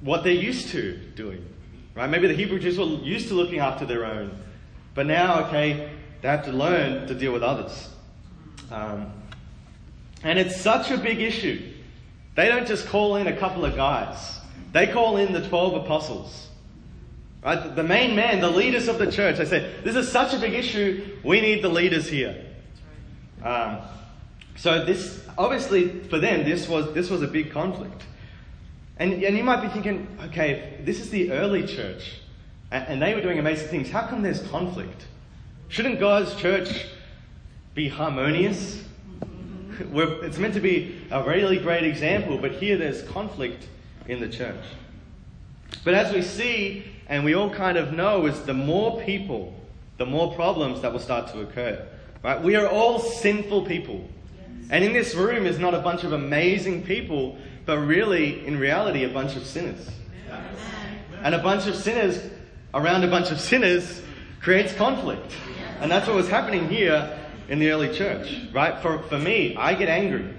what 0.00 0.24
they're 0.24 0.32
used 0.32 0.68
to 0.68 0.96
doing. 1.14 1.44
Right? 1.94 2.08
Maybe 2.08 2.26
the 2.28 2.34
Hebrew 2.34 2.58
Jews 2.58 2.78
were 2.78 2.84
used 2.84 3.28
to 3.28 3.34
looking 3.34 3.58
after 3.58 3.84
their 3.84 4.04
own. 4.04 4.38
But 4.94 5.06
now, 5.06 5.46
okay, 5.46 5.90
they 6.20 6.28
have 6.28 6.44
to 6.44 6.52
learn 6.52 7.06
to 7.06 7.14
deal 7.14 7.32
with 7.32 7.42
others. 7.42 7.88
Um, 8.70 9.12
and 10.22 10.38
it's 10.38 10.60
such 10.60 10.90
a 10.90 10.98
big 10.98 11.20
issue. 11.20 11.62
They 12.34 12.48
don't 12.48 12.66
just 12.66 12.86
call 12.86 13.16
in 13.16 13.26
a 13.26 13.36
couple 13.36 13.64
of 13.64 13.74
guys. 13.74 14.38
They 14.72 14.86
call 14.86 15.16
in 15.16 15.32
the 15.32 15.46
12 15.48 15.84
apostles. 15.84 16.48
Right? 17.42 17.74
The 17.74 17.82
main 17.82 18.14
man, 18.14 18.40
the 18.40 18.50
leaders 18.50 18.88
of 18.88 18.98
the 18.98 19.10
church. 19.10 19.38
They 19.38 19.46
say, 19.46 19.74
this 19.82 19.96
is 19.96 20.10
such 20.10 20.34
a 20.34 20.38
big 20.38 20.52
issue, 20.52 21.16
we 21.24 21.40
need 21.40 21.62
the 21.62 21.68
leaders 21.68 22.08
here. 22.08 22.46
Um, 23.42 23.78
so 24.56 24.84
this, 24.84 25.24
obviously, 25.38 26.00
for 26.04 26.18
them, 26.18 26.44
this 26.44 26.68
was, 26.68 26.92
this 26.92 27.08
was 27.08 27.22
a 27.22 27.26
big 27.26 27.50
conflict. 27.50 28.02
And, 28.98 29.24
and 29.24 29.36
you 29.36 29.42
might 29.42 29.62
be 29.62 29.68
thinking, 29.68 30.06
okay, 30.24 30.78
this 30.84 31.00
is 31.00 31.08
the 31.08 31.32
early 31.32 31.66
church, 31.66 32.16
and, 32.70 32.86
and 32.86 33.02
they 33.02 33.14
were 33.14 33.22
doing 33.22 33.38
amazing 33.38 33.68
things. 33.68 33.90
How 33.90 34.06
come 34.06 34.20
there's 34.22 34.46
conflict? 34.48 35.06
Shouldn't 35.70 36.00
God's 36.00 36.34
church 36.34 36.86
be 37.74 37.88
harmonious? 37.88 38.82
We're, 39.92 40.24
it's 40.24 40.36
meant 40.36 40.54
to 40.54 40.60
be 40.60 41.00
a 41.12 41.22
really 41.22 41.58
great 41.58 41.84
example, 41.84 42.38
but 42.38 42.50
here 42.52 42.76
there's 42.76 43.02
conflict 43.02 43.68
in 44.08 44.18
the 44.18 44.28
church. 44.28 44.64
But 45.84 45.94
as 45.94 46.12
we 46.12 46.22
see, 46.22 46.86
and 47.08 47.24
we 47.24 47.34
all 47.34 47.50
kind 47.50 47.78
of 47.78 47.92
know, 47.92 48.26
is 48.26 48.42
the 48.42 48.52
more 48.52 49.00
people, 49.02 49.54
the 49.96 50.06
more 50.06 50.34
problems 50.34 50.80
that 50.80 50.92
will 50.92 50.98
start 50.98 51.28
to 51.28 51.42
occur. 51.42 51.86
Right? 52.24 52.42
We 52.42 52.56
are 52.56 52.66
all 52.66 52.98
sinful 52.98 53.66
people. 53.66 54.08
And 54.70 54.82
in 54.82 54.92
this 54.92 55.14
room 55.14 55.46
is 55.46 55.60
not 55.60 55.72
a 55.72 55.80
bunch 55.80 56.02
of 56.02 56.12
amazing 56.12 56.82
people, 56.82 57.38
but 57.64 57.78
really, 57.78 58.44
in 58.44 58.58
reality, 58.58 59.04
a 59.04 59.08
bunch 59.08 59.36
of 59.36 59.46
sinners. 59.46 59.88
And 61.22 61.32
a 61.32 61.42
bunch 61.42 61.68
of 61.68 61.76
sinners 61.76 62.20
around 62.74 63.04
a 63.04 63.08
bunch 63.08 63.30
of 63.30 63.40
sinners 63.40 64.02
creates 64.40 64.72
conflict. 64.74 65.32
And 65.80 65.90
that's 65.90 66.06
what 66.06 66.14
was 66.14 66.28
happening 66.28 66.68
here 66.68 67.18
in 67.48 67.58
the 67.58 67.70
early 67.70 67.92
church, 67.94 68.38
right? 68.52 68.80
For, 68.82 68.98
for 69.04 69.18
me, 69.18 69.56
I 69.56 69.74
get 69.74 69.88
angry. 69.88 70.34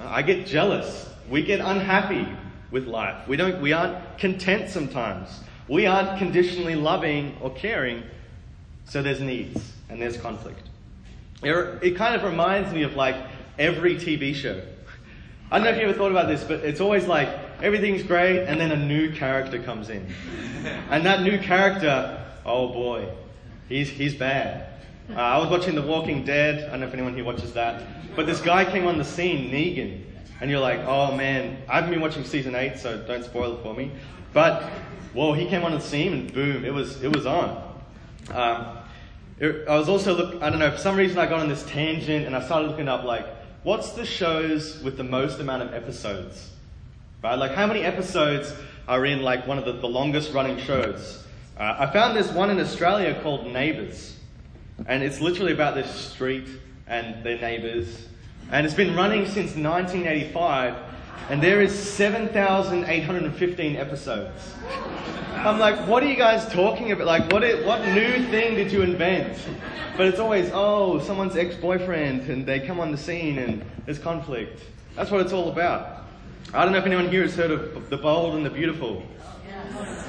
I 0.00 0.22
get 0.22 0.46
jealous. 0.46 1.08
We 1.28 1.42
get 1.42 1.60
unhappy 1.60 2.26
with 2.70 2.86
life. 2.86 3.28
We, 3.28 3.36
don't, 3.36 3.60
we 3.60 3.74
aren't 3.74 4.18
content 4.18 4.70
sometimes. 4.70 5.28
We 5.68 5.86
aren't 5.86 6.18
conditionally 6.18 6.74
loving 6.74 7.36
or 7.42 7.50
caring, 7.50 8.02
so 8.86 9.02
there's 9.02 9.20
needs 9.20 9.72
and 9.90 10.00
there's 10.00 10.16
conflict. 10.16 10.68
It, 11.42 11.96
kind 11.96 12.14
of 12.14 12.24
reminds 12.24 12.72
me 12.72 12.84
of 12.84 12.94
like 12.94 13.16
every 13.58 13.96
TV 13.96 14.34
show. 14.34 14.62
I 15.50 15.58
don't 15.58 15.66
know 15.66 15.72
if 15.72 15.76
you 15.76 15.84
ever 15.84 15.92
thought 15.92 16.10
about 16.10 16.28
this, 16.28 16.42
but 16.42 16.60
it's 16.60 16.80
always 16.80 17.06
like 17.06 17.28
everything's 17.60 18.02
great 18.02 18.46
and 18.46 18.58
then 18.58 18.72
a 18.72 18.76
new 18.76 19.12
character 19.12 19.62
comes 19.62 19.90
in. 19.90 20.06
And 20.88 21.04
that 21.04 21.22
new 21.22 21.38
character, 21.38 22.24
oh 22.46 22.68
boy, 22.68 23.08
he's, 23.68 23.88
he's 23.88 24.14
bad. 24.14 24.68
Uh, 25.10 25.14
I 25.14 25.38
was 25.38 25.48
watching 25.48 25.74
The 25.74 25.82
Walking 25.82 26.24
Dead. 26.24 26.64
I 26.64 26.70
don't 26.70 26.80
know 26.80 26.86
if 26.86 26.94
anyone 26.94 27.14
here 27.14 27.24
watches 27.24 27.52
that. 27.54 27.82
But 28.14 28.26
this 28.26 28.40
guy 28.40 28.64
came 28.64 28.86
on 28.86 28.98
the 28.98 29.04
scene, 29.04 29.50
Negan. 29.50 30.04
And 30.40 30.50
you're 30.50 30.60
like, 30.60 30.80
oh 30.80 31.14
man, 31.14 31.62
I 31.68 31.76
haven't 31.76 31.90
been 31.90 32.00
watching 32.00 32.24
season 32.24 32.54
8, 32.54 32.78
so 32.78 33.02
don't 33.02 33.24
spoil 33.24 33.56
it 33.56 33.62
for 33.62 33.74
me. 33.74 33.92
But, 34.32 34.68
well, 35.14 35.32
he 35.32 35.46
came 35.46 35.64
on 35.64 35.72
the 35.72 35.80
scene 35.80 36.12
and 36.12 36.32
boom, 36.32 36.64
it 36.64 36.72
was, 36.72 37.02
it 37.02 37.14
was 37.14 37.26
on. 37.26 37.80
Um, 38.30 38.78
it, 39.38 39.68
I 39.68 39.76
was 39.76 39.88
also, 39.88 40.14
look, 40.14 40.42
I 40.42 40.50
don't 40.50 40.58
know, 40.58 40.70
for 40.70 40.78
some 40.78 40.96
reason 40.96 41.18
I 41.18 41.26
got 41.26 41.40
on 41.40 41.48
this 41.48 41.64
tangent 41.64 42.26
and 42.26 42.34
I 42.34 42.44
started 42.44 42.68
looking 42.68 42.88
up 42.88 43.04
like, 43.04 43.26
what's 43.62 43.92
the 43.92 44.04
shows 44.04 44.82
with 44.82 44.96
the 44.96 45.04
most 45.04 45.40
amount 45.40 45.62
of 45.62 45.74
episodes? 45.74 46.50
Right? 47.22 47.36
Like, 47.36 47.52
how 47.52 47.66
many 47.66 47.82
episodes 47.82 48.52
are 48.88 49.04
in 49.04 49.22
like 49.22 49.46
one 49.46 49.58
of 49.58 49.64
the, 49.64 49.72
the 49.72 49.88
longest 49.88 50.32
running 50.32 50.58
shows? 50.58 51.24
Uh, 51.56 51.76
I 51.80 51.86
found 51.86 52.16
this 52.16 52.30
one 52.32 52.48
in 52.50 52.58
Australia 52.58 53.18
called 53.22 53.46
Neighbours. 53.46 54.16
And 54.86 55.02
it's 55.02 55.20
literally 55.20 55.52
about 55.52 55.74
this 55.74 55.90
street 55.90 56.46
and 56.86 57.22
their 57.22 57.38
neighbours. 57.38 58.08
And 58.50 58.64
it's 58.66 58.74
been 58.74 58.96
running 58.96 59.26
since 59.26 59.54
1985. 59.54 60.76
And 61.28 61.42
there 61.42 61.60
is 61.60 61.78
7,815 61.78 63.76
episodes. 63.76 64.54
I'm 65.34 65.58
like, 65.58 65.86
what 65.86 66.02
are 66.02 66.08
you 66.08 66.16
guys 66.16 66.50
talking 66.52 66.90
about? 66.92 67.06
Like, 67.06 67.30
what, 67.30 67.42
what 67.64 67.84
new 67.86 68.24
thing 68.26 68.54
did 68.54 68.72
you 68.72 68.82
invent? 68.82 69.38
But 69.96 70.06
it's 70.06 70.18
always, 70.18 70.50
oh, 70.52 71.00
someone's 71.00 71.36
ex 71.36 71.54
boyfriend, 71.54 72.22
and 72.30 72.46
they 72.46 72.60
come 72.60 72.80
on 72.80 72.90
the 72.90 72.98
scene, 72.98 73.38
and 73.38 73.62
there's 73.84 73.98
conflict. 73.98 74.62
That's 74.96 75.10
what 75.10 75.20
it's 75.20 75.32
all 75.32 75.50
about. 75.50 76.04
I 76.54 76.64
don't 76.64 76.72
know 76.72 76.78
if 76.78 76.86
anyone 76.86 77.08
here 77.08 77.22
has 77.22 77.36
heard 77.36 77.50
of 77.50 77.90
The 77.90 77.98
Bold 77.98 78.34
and 78.34 78.44
the 78.44 78.50
Beautiful. 78.50 79.02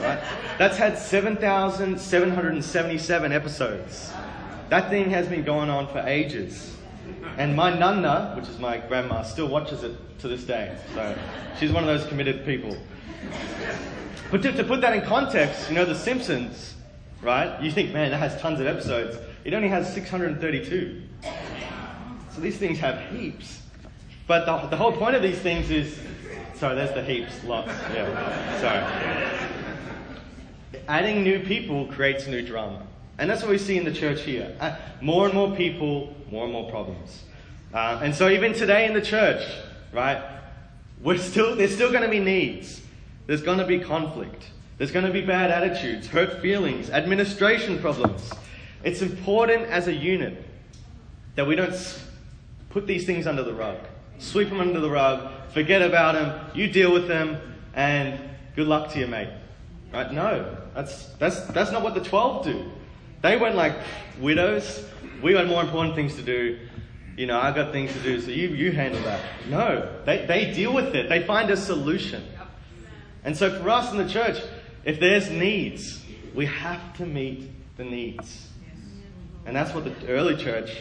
Right? 0.02 0.20
That's 0.58 0.78
had 0.78 0.98
7,777 0.98 3.32
episodes. 3.32 4.12
That 4.70 4.90
thing 4.90 5.12
has 5.12 5.28
been 5.28 5.44
going 5.44 5.70
on 5.70 5.88
for 5.88 6.00
ages. 6.00 6.76
And 7.38 7.56
my 7.56 7.78
nana, 7.78 8.34
which 8.36 8.50
is 8.50 8.58
my 8.60 8.78
grandma, 8.78 9.24
still 9.24 9.48
watches 9.48 9.84
it 9.84 9.96
to 10.20 10.28
this 10.28 10.44
day. 10.44 10.78
So 10.94 11.18
she's 11.60 11.72
one 11.72 11.84
of 11.84 11.88
those 11.88 12.06
committed 12.08 12.46
people. 12.46 12.78
But 14.32 14.42
to, 14.42 14.52
to 14.52 14.64
put 14.64 14.82
that 14.82 14.96
in 14.96 15.04
context, 15.04 15.70
you 15.70 15.76
know, 15.76 15.86
The 15.86 15.96
Simpsons, 15.96 16.74
right? 17.22 17.62
You 17.62 17.72
think, 17.72 17.94
man, 17.94 18.12
that 18.12 18.18
has 18.18 18.40
tons 18.42 18.60
of 18.60 18.68
episodes. 18.68 19.18
It 19.44 19.54
only 19.54 19.68
has 19.68 19.94
632. 19.94 21.04
So 22.34 22.42
these 22.42 22.58
things 22.58 22.80
have 22.80 23.00
heaps. 23.12 23.62
But 24.26 24.46
the, 24.46 24.70
the 24.70 24.78
whole 24.78 24.92
point 24.92 25.16
of 25.16 25.22
these 25.22 25.40
things 25.40 25.70
is 25.70 26.00
sorry, 26.56 26.76
there's 26.76 26.94
the 26.94 27.04
heaps, 27.04 27.44
lots. 27.44 27.70
Yeah. 27.94 28.62
Sorry. 28.62 29.53
Adding 30.88 31.24
new 31.24 31.40
people 31.40 31.88
creates 31.88 32.28
new 32.28 32.42
drama. 32.42 32.86
And 33.18 33.30
that's 33.30 33.42
what 33.42 33.52
we 33.52 33.58
see 33.58 33.78
in 33.78 33.86
the 33.86 33.94
church 33.94 34.22
here. 34.22 34.56
Uh, 34.60 34.76
more 35.02 35.26
and 35.26 35.34
more 35.34 35.56
people, 35.56 36.14
more 36.32 36.46
and 36.46 36.54
more 36.54 36.70
problems. 36.70 37.24
Uh, 37.74 38.00
and 38.04 38.14
so 38.14 38.30
even 38.30 38.54
today 38.54 38.86
in 38.86 38.94
the 38.94 39.02
church, 39.02 39.44
right, 39.92 40.22
we're 41.02 41.18
still, 41.18 41.56
there's 41.56 41.74
still 41.74 41.92
going 41.92 42.04
to 42.04 42.10
be 42.10 42.20
needs. 42.20 42.82
There's 43.28 43.42
going 43.42 43.60
to 43.60 43.66
be 43.66 43.80
conflict. 43.80 44.46
There's 44.78 44.92
going 44.92 45.06
to 45.06 45.12
be 45.12 45.22
bad 45.22 45.52
attitudes, 45.52 46.08
hurt 46.08 46.42
feelings, 46.42 46.90
administration 46.90 47.80
problems. 47.80 48.32
It's 48.84 49.02
important 49.02 49.68
as 49.68 49.88
a 49.88 49.94
unit 49.94 50.44
that 51.36 51.48
we 51.48 51.56
don't 51.56 51.74
put 52.70 52.88
these 52.88 53.06
things 53.06 53.28
under 53.28 53.44
the 53.44 53.54
rug, 53.54 53.78
sweep 54.18 54.50
them 54.50 54.60
under 54.60 54.80
the 54.80 54.90
rug, 54.90 55.32
forget 55.54 55.82
about 55.82 56.16
them, 56.16 56.52
you 56.54 56.68
deal 56.68 56.92
with 56.92 57.08
them, 57.08 57.38
and 57.76 58.20
good 58.56 58.68
luck 58.68 58.92
to 58.92 59.00
you, 59.00 59.08
mate. 59.08 59.30
Right? 59.94 60.12
No, 60.12 60.58
that's, 60.74 61.06
that's, 61.20 61.42
that's 61.48 61.72
not 61.72 61.84
what 61.84 61.94
the 61.94 62.02
12 62.02 62.46
do. 62.46 62.72
They 63.22 63.38
weren't 63.38 63.56
like 63.56 63.78
widows. 64.20 64.84
We 65.22 65.34
had 65.34 65.48
more 65.48 65.62
important 65.62 65.96
things 65.96 66.16
to 66.16 66.24
do. 66.24 66.60
You 67.16 67.28
know, 67.28 67.40
I've 67.40 67.54
got 67.54 67.72
things 67.72 67.94
to 67.94 68.00
do, 68.00 68.20
so 68.20 68.32
you, 68.32 68.50
you 68.50 68.72
handle 68.72 69.02
that. 69.04 69.22
No, 69.48 70.02
they, 70.06 70.26
they 70.26 70.52
deal 70.52 70.74
with 70.74 70.96
it. 70.96 71.10
They 71.10 71.24
find 71.24 71.52
a 71.52 71.58
solution. 71.58 72.24
And 73.24 73.38
so 73.38 73.62
for 73.62 73.70
us 73.70 73.92
in 73.92 73.98
the 73.98 74.10
church, 74.10 74.42
if 74.84 75.00
there's 75.00 75.30
needs, 75.30 76.04
we 76.34 76.48
have 76.48 76.98
to 76.98 77.06
meet 77.06 77.50
the 77.78 77.84
needs. 77.84 78.50
And 79.46 79.56
that's 79.56 79.76
what 79.76 79.86
the 79.86 80.08
early 80.08 80.36
church 80.36 80.76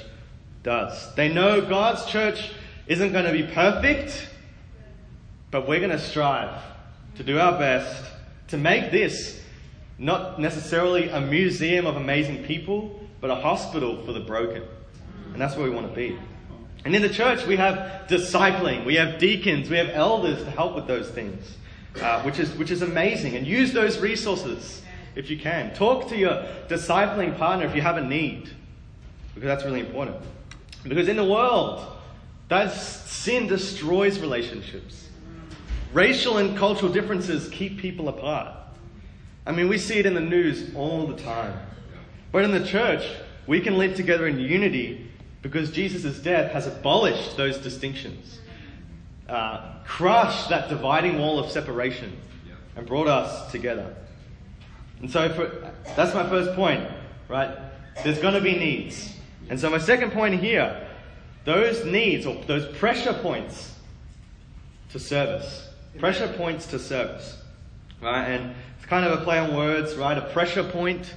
does. 0.62 1.14
They 1.16 1.28
know 1.28 1.60
God's 1.60 2.06
church 2.06 2.52
isn't 2.86 3.12
going 3.12 3.26
to 3.26 3.32
be 3.32 3.42
perfect, 3.42 4.28
but 5.50 5.68
we're 5.68 5.80
going 5.80 5.90
to 5.90 5.98
strive 5.98 6.62
to 7.16 7.22
do 7.22 7.38
our 7.38 7.58
best 7.58 8.11
to 8.52 8.58
make 8.58 8.92
this 8.92 9.40
not 9.98 10.38
necessarily 10.38 11.08
a 11.08 11.22
museum 11.22 11.86
of 11.86 11.96
amazing 11.96 12.44
people, 12.44 13.00
but 13.18 13.30
a 13.30 13.34
hospital 13.34 14.04
for 14.04 14.12
the 14.12 14.20
broken. 14.20 14.62
And 15.32 15.40
that's 15.40 15.56
where 15.56 15.64
we 15.64 15.74
want 15.74 15.88
to 15.88 15.94
be. 15.94 16.18
And 16.84 16.94
in 16.94 17.00
the 17.00 17.08
church, 17.08 17.46
we 17.46 17.56
have 17.56 18.08
discipling, 18.08 18.84
we 18.84 18.96
have 18.96 19.18
deacons, 19.18 19.70
we 19.70 19.78
have 19.78 19.88
elders 19.88 20.44
to 20.44 20.50
help 20.50 20.74
with 20.74 20.86
those 20.86 21.08
things, 21.08 21.56
uh, 22.02 22.20
which, 22.24 22.38
is, 22.38 22.52
which 22.56 22.70
is 22.70 22.82
amazing. 22.82 23.36
And 23.36 23.46
use 23.46 23.72
those 23.72 23.98
resources 24.00 24.82
if 25.16 25.30
you 25.30 25.38
can. 25.38 25.74
Talk 25.74 26.10
to 26.10 26.16
your 26.16 26.44
discipling 26.68 27.38
partner 27.38 27.64
if 27.64 27.74
you 27.74 27.80
have 27.80 27.96
a 27.96 28.04
need, 28.04 28.50
because 29.34 29.46
that's 29.46 29.64
really 29.64 29.80
important. 29.80 30.18
Because 30.82 31.08
in 31.08 31.16
the 31.16 31.24
world, 31.24 31.86
that 32.48 32.74
sin 32.74 33.46
destroys 33.46 34.18
relationships. 34.18 35.08
Racial 35.92 36.38
and 36.38 36.56
cultural 36.56 36.90
differences 36.90 37.48
keep 37.50 37.78
people 37.78 38.08
apart. 38.08 38.56
I 39.44 39.52
mean, 39.52 39.68
we 39.68 39.78
see 39.78 39.98
it 39.98 40.06
in 40.06 40.14
the 40.14 40.20
news 40.20 40.74
all 40.74 41.06
the 41.06 41.16
time. 41.16 41.58
But 42.30 42.44
in 42.44 42.50
the 42.52 42.64
church, 42.66 43.04
we 43.46 43.60
can 43.60 43.76
live 43.76 43.96
together 43.96 44.26
in 44.26 44.38
unity 44.38 45.10
because 45.42 45.70
Jesus' 45.70 46.18
death 46.20 46.52
has 46.52 46.66
abolished 46.66 47.36
those 47.36 47.58
distinctions, 47.58 48.38
uh, 49.28 49.74
crushed 49.84 50.48
that 50.48 50.68
dividing 50.68 51.18
wall 51.18 51.38
of 51.38 51.50
separation, 51.50 52.16
and 52.76 52.86
brought 52.86 53.08
us 53.08 53.50
together. 53.50 53.94
And 55.00 55.10
so 55.10 55.28
for, 55.34 55.72
that's 55.96 56.14
my 56.14 56.26
first 56.28 56.54
point, 56.54 56.88
right? 57.28 57.58
There's 58.04 58.20
going 58.20 58.34
to 58.34 58.40
be 58.40 58.54
needs. 58.54 59.14
And 59.50 59.58
so 59.60 59.68
my 59.68 59.78
second 59.78 60.12
point 60.12 60.40
here, 60.40 60.88
those 61.44 61.84
needs 61.84 62.24
or 62.24 62.36
those 62.44 62.74
pressure 62.78 63.12
points 63.12 63.74
to 64.90 65.00
service. 65.00 65.68
Pressure 65.98 66.28
points 66.28 66.66
to 66.66 66.78
service. 66.78 67.38
Right? 68.00 68.24
And 68.24 68.54
it's 68.76 68.86
kind 68.86 69.04
of 69.06 69.20
a 69.20 69.24
play 69.24 69.38
on 69.38 69.54
words, 69.54 69.94
right? 69.94 70.16
A 70.16 70.28
pressure 70.32 70.64
point. 70.64 71.14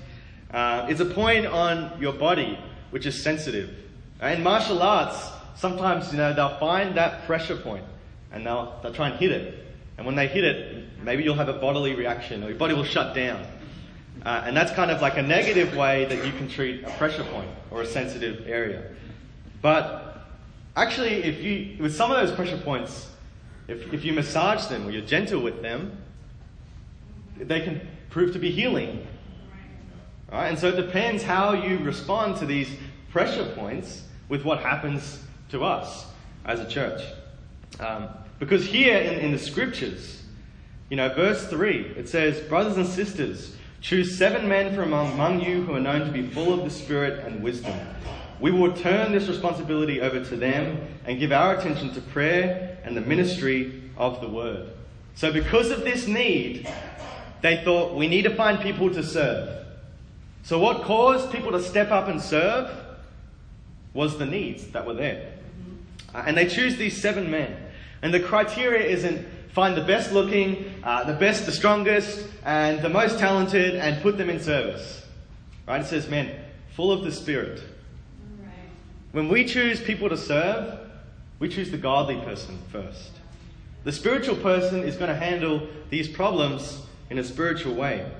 Uh, 0.51 0.86
it's 0.89 1.00
a 1.00 1.05
point 1.05 1.46
on 1.46 2.00
your 2.00 2.13
body 2.13 2.60
which 2.91 3.05
is 3.05 3.22
sensitive. 3.22 3.75
In 4.22 4.41
martial 4.44 4.82
arts, 4.82 5.29
sometimes 5.55 6.12
you 6.12 6.17
know 6.17 6.34
they'll 6.34 6.58
find 6.60 6.96
that 6.96 7.25
pressure 7.25 7.58
point 7.58 7.84
and 8.32 8.46
they'll 8.46 8.79
they'll 8.82 8.94
try 8.94 9.10
and 9.10 9.20
hit 9.20 9.32
it. 9.32 9.65
And 9.98 10.05
when 10.05 10.15
they 10.15 10.27
hit 10.27 10.44
it, 10.44 10.86
maybe 11.03 11.24
you'll 11.24 11.36
have 11.36 11.50
a 11.50 11.60
bodily 11.60 11.96
reaction 11.96 12.44
or 12.44 12.50
your 12.50 12.58
body 12.58 12.74
will 12.74 12.84
shut 12.84 13.13
down. 13.13 13.46
Uh, 14.25 14.44
and 14.46 14.55
that's 14.55 14.72
kind 14.72 14.91
of 14.91 15.01
like 15.01 15.17
a 15.17 15.22
negative 15.22 15.75
way 15.75 16.05
that 16.05 16.25
you 16.25 16.32
can 16.34 16.48
treat 16.48 16.84
a 16.84 16.89
pressure 16.91 17.24
point 17.25 17.50
or 17.70 17.82
a 17.82 17.86
sensitive 17.86 18.48
area. 18.48 18.84
But 19.62 20.25
actually, 20.75 21.24
if 21.24 21.44
you, 21.44 21.82
with 21.82 21.96
some 21.96 22.12
of 22.12 22.17
those 22.17 22.36
pressure 22.36 22.58
points, 22.58 23.10
if, 23.68 23.94
if 23.94 24.06
you 24.06 24.14
massage 24.14 24.68
them 24.68 24.88
or 24.88 24.92
you're 24.92 25.02
gentle 25.02 25.42
with 25.42 25.62
them, 25.62 25.98
they 27.38 27.62
can 27.62 27.88
prove 28.10 28.34
to 28.34 28.40
be 28.40 28.52
healing. 28.52 29.06
Right? 30.32 30.48
And 30.48 30.58
so 30.58 30.70
it 30.70 30.76
depends 30.76 31.24
how 31.24 31.54
you 31.54 31.80
respond 31.80 32.38
to 32.38 32.46
these 32.46 32.70
pressure 33.10 33.52
points 33.56 34.04
with 34.30 34.44
what 34.44 34.60
happens 34.60 35.24
to 35.50 35.64
us 35.64 36.06
as 36.46 36.60
a 36.60 36.68
church. 36.68 37.02
Um, 37.80 38.10
because 38.40 38.66
here 38.66 38.98
in, 38.98 39.20
in 39.20 39.32
the 39.32 39.40
scriptures, 39.40 40.24
you 40.90 40.98
know, 40.98 41.14
verse 41.14 41.48
3, 41.48 41.94
it 41.98 42.08
says, 42.08 42.42
Brothers 42.48 42.78
and 42.78 42.88
sisters, 42.88 43.56
choose 43.82 44.18
seven 44.18 44.48
men 44.48 44.76
from 44.76 44.94
among 44.94 45.42
you 45.42 45.64
who 45.64 45.74
are 45.74 45.80
known 45.80 46.02
to 46.02 46.12
be 46.12 46.28
full 46.28 46.54
of 46.54 46.64
the 46.64 46.70
Spirit 46.70 47.26
and 47.26 47.42
wisdom. 47.42 47.78
We 48.39 48.51
will 48.51 48.74
turn 48.74 49.12
this 49.12 49.27
responsibility 49.27 50.01
over 50.01 50.24
to 50.24 50.36
them 50.36 50.88
and 51.06 51.20
give 51.20 51.32
our 51.32 51.56
attention 51.56 51.94
to 51.94 52.01
prayer 52.01 52.77
and 52.84 52.96
the 52.96 53.01
ministry 53.01 53.84
of 53.98 54.22
the 54.22 54.30
word. 54.30 54.70
So, 55.15 55.32
because 55.32 55.72
of 55.72 55.82
this 55.82 56.08
need, 56.08 56.70
they 57.42 57.63
thought 57.63 57.96
we 57.96 58.08
need 58.08 58.24
to 58.24 58.36
find 58.36 58.60
people 58.60 58.94
to 58.94 59.04
serve. 59.04 59.65
So, 60.44 60.60
what 60.60 60.84
caused 60.84 61.32
people 61.32 61.51
to 61.51 61.62
step 61.63 61.92
up 61.92 62.08
and 62.08 62.22
serve 62.22 62.70
was 63.94 64.18
the 64.18 64.25
needs 64.25 64.68
that 64.68 64.86
were 64.86 64.94
there. 64.94 65.34
Uh, 66.13 66.24
and 66.27 66.38
they 66.38 66.48
choose 66.48 66.75
these 66.75 67.01
seven 67.01 67.32
men. 67.32 67.56
And 68.01 68.13
the 68.13 68.20
criteria 68.20 68.86
isn't 68.86 69.25
find 69.56 69.77
the 69.77 69.84
best 69.86 70.12
looking, 70.12 70.74
uh, 70.84 71.06
the 71.06 71.13
best, 71.13 71.46
the 71.46 71.51
strongest, 71.51 72.27
and 72.44 72.82
the 72.82 72.89
most 72.89 73.18
talented, 73.18 73.75
and 73.75 74.01
put 74.04 74.18
them 74.18 74.30
in 74.30 74.39
service. 74.39 75.04
Right? 75.65 75.80
It 75.80 75.88
says, 75.88 76.10
men, 76.10 76.38
full 76.75 76.92
of 76.92 77.06
the 77.06 77.12
Spirit. 77.12 77.63
When 79.16 79.30
we 79.30 79.46
choose 79.46 79.80
people 79.80 80.10
to 80.10 80.18
serve, 80.18 80.78
we 81.40 81.48
choose 81.48 81.72
the 81.72 81.78
godly 81.78 82.18
person 82.18 82.60
first. 82.70 83.12
The 83.86 83.94
spiritual 83.94 84.36
person 84.36 84.84
is 84.84 84.98
going 84.98 85.08
to 85.08 85.16
handle 85.16 85.70
these 85.90 86.10
problems 86.10 86.82
in 87.10 87.18
a 87.18 87.24
spiritual 87.24 87.75
way. 87.75 88.12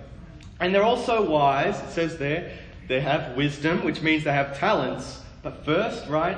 And 0.62 0.74
they're 0.74 0.86
also 0.86 1.30
wise, 1.30 1.78
it 1.82 1.90
says 1.90 2.18
there. 2.18 2.58
They 2.88 3.02
have 3.02 3.36
wisdom, 3.36 3.84
which 3.84 4.02
means 4.02 4.24
they 4.24 4.32
have 4.32 4.58
talents. 4.58 5.20
But 5.44 5.66
first, 5.66 6.08
right? 6.08 6.38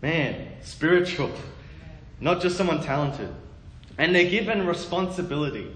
Man, 0.00 0.48
spiritual. 0.62 1.30
Not 2.18 2.40
just 2.40 2.56
someone 2.56 2.82
talented. 2.82 3.28
And 3.98 4.14
they're 4.14 4.30
given 4.30 4.66
responsibility. 4.66 5.70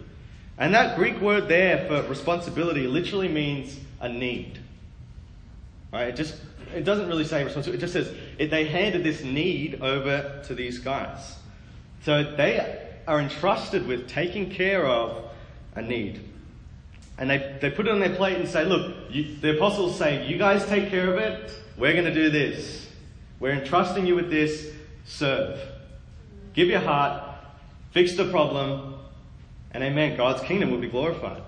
And 0.57 0.73
that 0.75 0.97
Greek 0.97 1.21
word 1.21 1.49
there 1.49 1.87
for 1.87 2.09
responsibility 2.09 2.87
literally 2.87 3.29
means 3.29 3.79
a 4.01 4.09
need. 4.09 4.59
Right? 5.93 6.09
It 6.09 6.17
just 6.17 6.37
it 6.75 6.85
doesn't 6.85 7.09
really 7.09 7.25
say 7.25 7.45
responsibility. 7.45 7.79
It 7.79 7.87
just 7.87 7.93
says 7.93 8.15
it, 8.39 8.51
they 8.51 8.67
handed 8.67 9.05
this 9.05 9.23
need 9.23 9.81
over 9.83 10.43
to 10.47 10.55
these 10.55 10.79
guys. 10.79 11.37
So 12.03 12.35
they 12.37 12.95
are 13.07 13.21
entrusted 13.21 13.87
with 13.87 14.09
taking 14.09 14.51
care 14.51 14.87
of 14.87 15.31
a 15.75 15.83
need. 15.83 16.23
And 17.19 17.31
they, 17.31 17.59
they 17.61 17.71
put 17.71 17.87
it 17.87 17.93
on 17.93 18.01
their 18.01 18.15
plate 18.15 18.37
and 18.37 18.49
say, 18.49 18.65
look, 18.65 18.95
you, 19.11 19.37
the 19.37 19.57
apostles 19.57 19.99
say, 19.99 20.27
you 20.27 20.37
guys 20.37 20.67
take 20.67 20.91
care 20.91 21.11
of 21.11 21.19
it. 21.19 21.51
We're 21.79 21.93
going 21.93 22.05
to 22.05 22.15
do 22.15 22.31
this. 22.31 22.87
We're 23.41 23.53
entrusting 23.53 24.07
you 24.07 24.15
with 24.15 24.31
this. 24.31 24.73
Serve. 25.07 25.59
Give 26.53 26.69
your 26.69 26.81
heart 26.81 27.27
fix 27.97 28.15
the 28.15 28.27
problem, 28.27 28.95
and 29.71 29.83
amen, 29.83 30.19
God's 30.19 30.43
kingdom 30.43 30.71
will 30.71 30.77
be 30.77 30.87
glorified. 30.87 31.41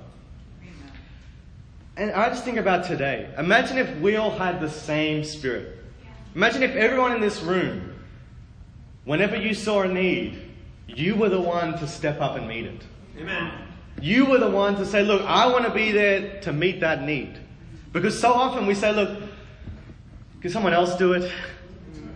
And 1.98 2.12
I 2.12 2.28
just 2.28 2.44
think 2.44 2.58
about 2.58 2.86
today. 2.86 3.28
Imagine 3.36 3.76
if 3.76 3.98
we 3.98 4.14
all 4.14 4.30
had 4.30 4.60
the 4.60 4.70
same 4.70 5.24
spirit. 5.24 5.76
Imagine 6.36 6.62
if 6.62 6.76
everyone 6.76 7.10
in 7.10 7.20
this 7.20 7.42
room, 7.42 7.92
whenever 9.04 9.34
you 9.34 9.52
saw 9.52 9.82
a 9.82 9.88
need, 9.88 10.40
you 10.86 11.16
were 11.16 11.28
the 11.28 11.40
one 11.40 11.76
to 11.76 11.88
step 11.88 12.20
up 12.20 12.36
and 12.36 12.46
meet 12.46 12.66
it. 12.66 12.82
Amen. 13.18 13.52
You 14.00 14.26
were 14.26 14.38
the 14.38 14.48
one 14.48 14.76
to 14.76 14.86
say, 14.86 15.02
look, 15.02 15.22
I 15.22 15.48
want 15.48 15.64
to 15.64 15.72
be 15.72 15.90
there 15.90 16.40
to 16.42 16.52
meet 16.52 16.78
that 16.80 17.02
need. 17.02 17.36
Because 17.92 18.16
so 18.18 18.32
often 18.32 18.66
we 18.66 18.74
say, 18.74 18.92
look, 18.92 19.20
can 20.40 20.52
someone 20.52 20.72
else 20.72 20.94
do 20.94 21.14
it? 21.14 21.32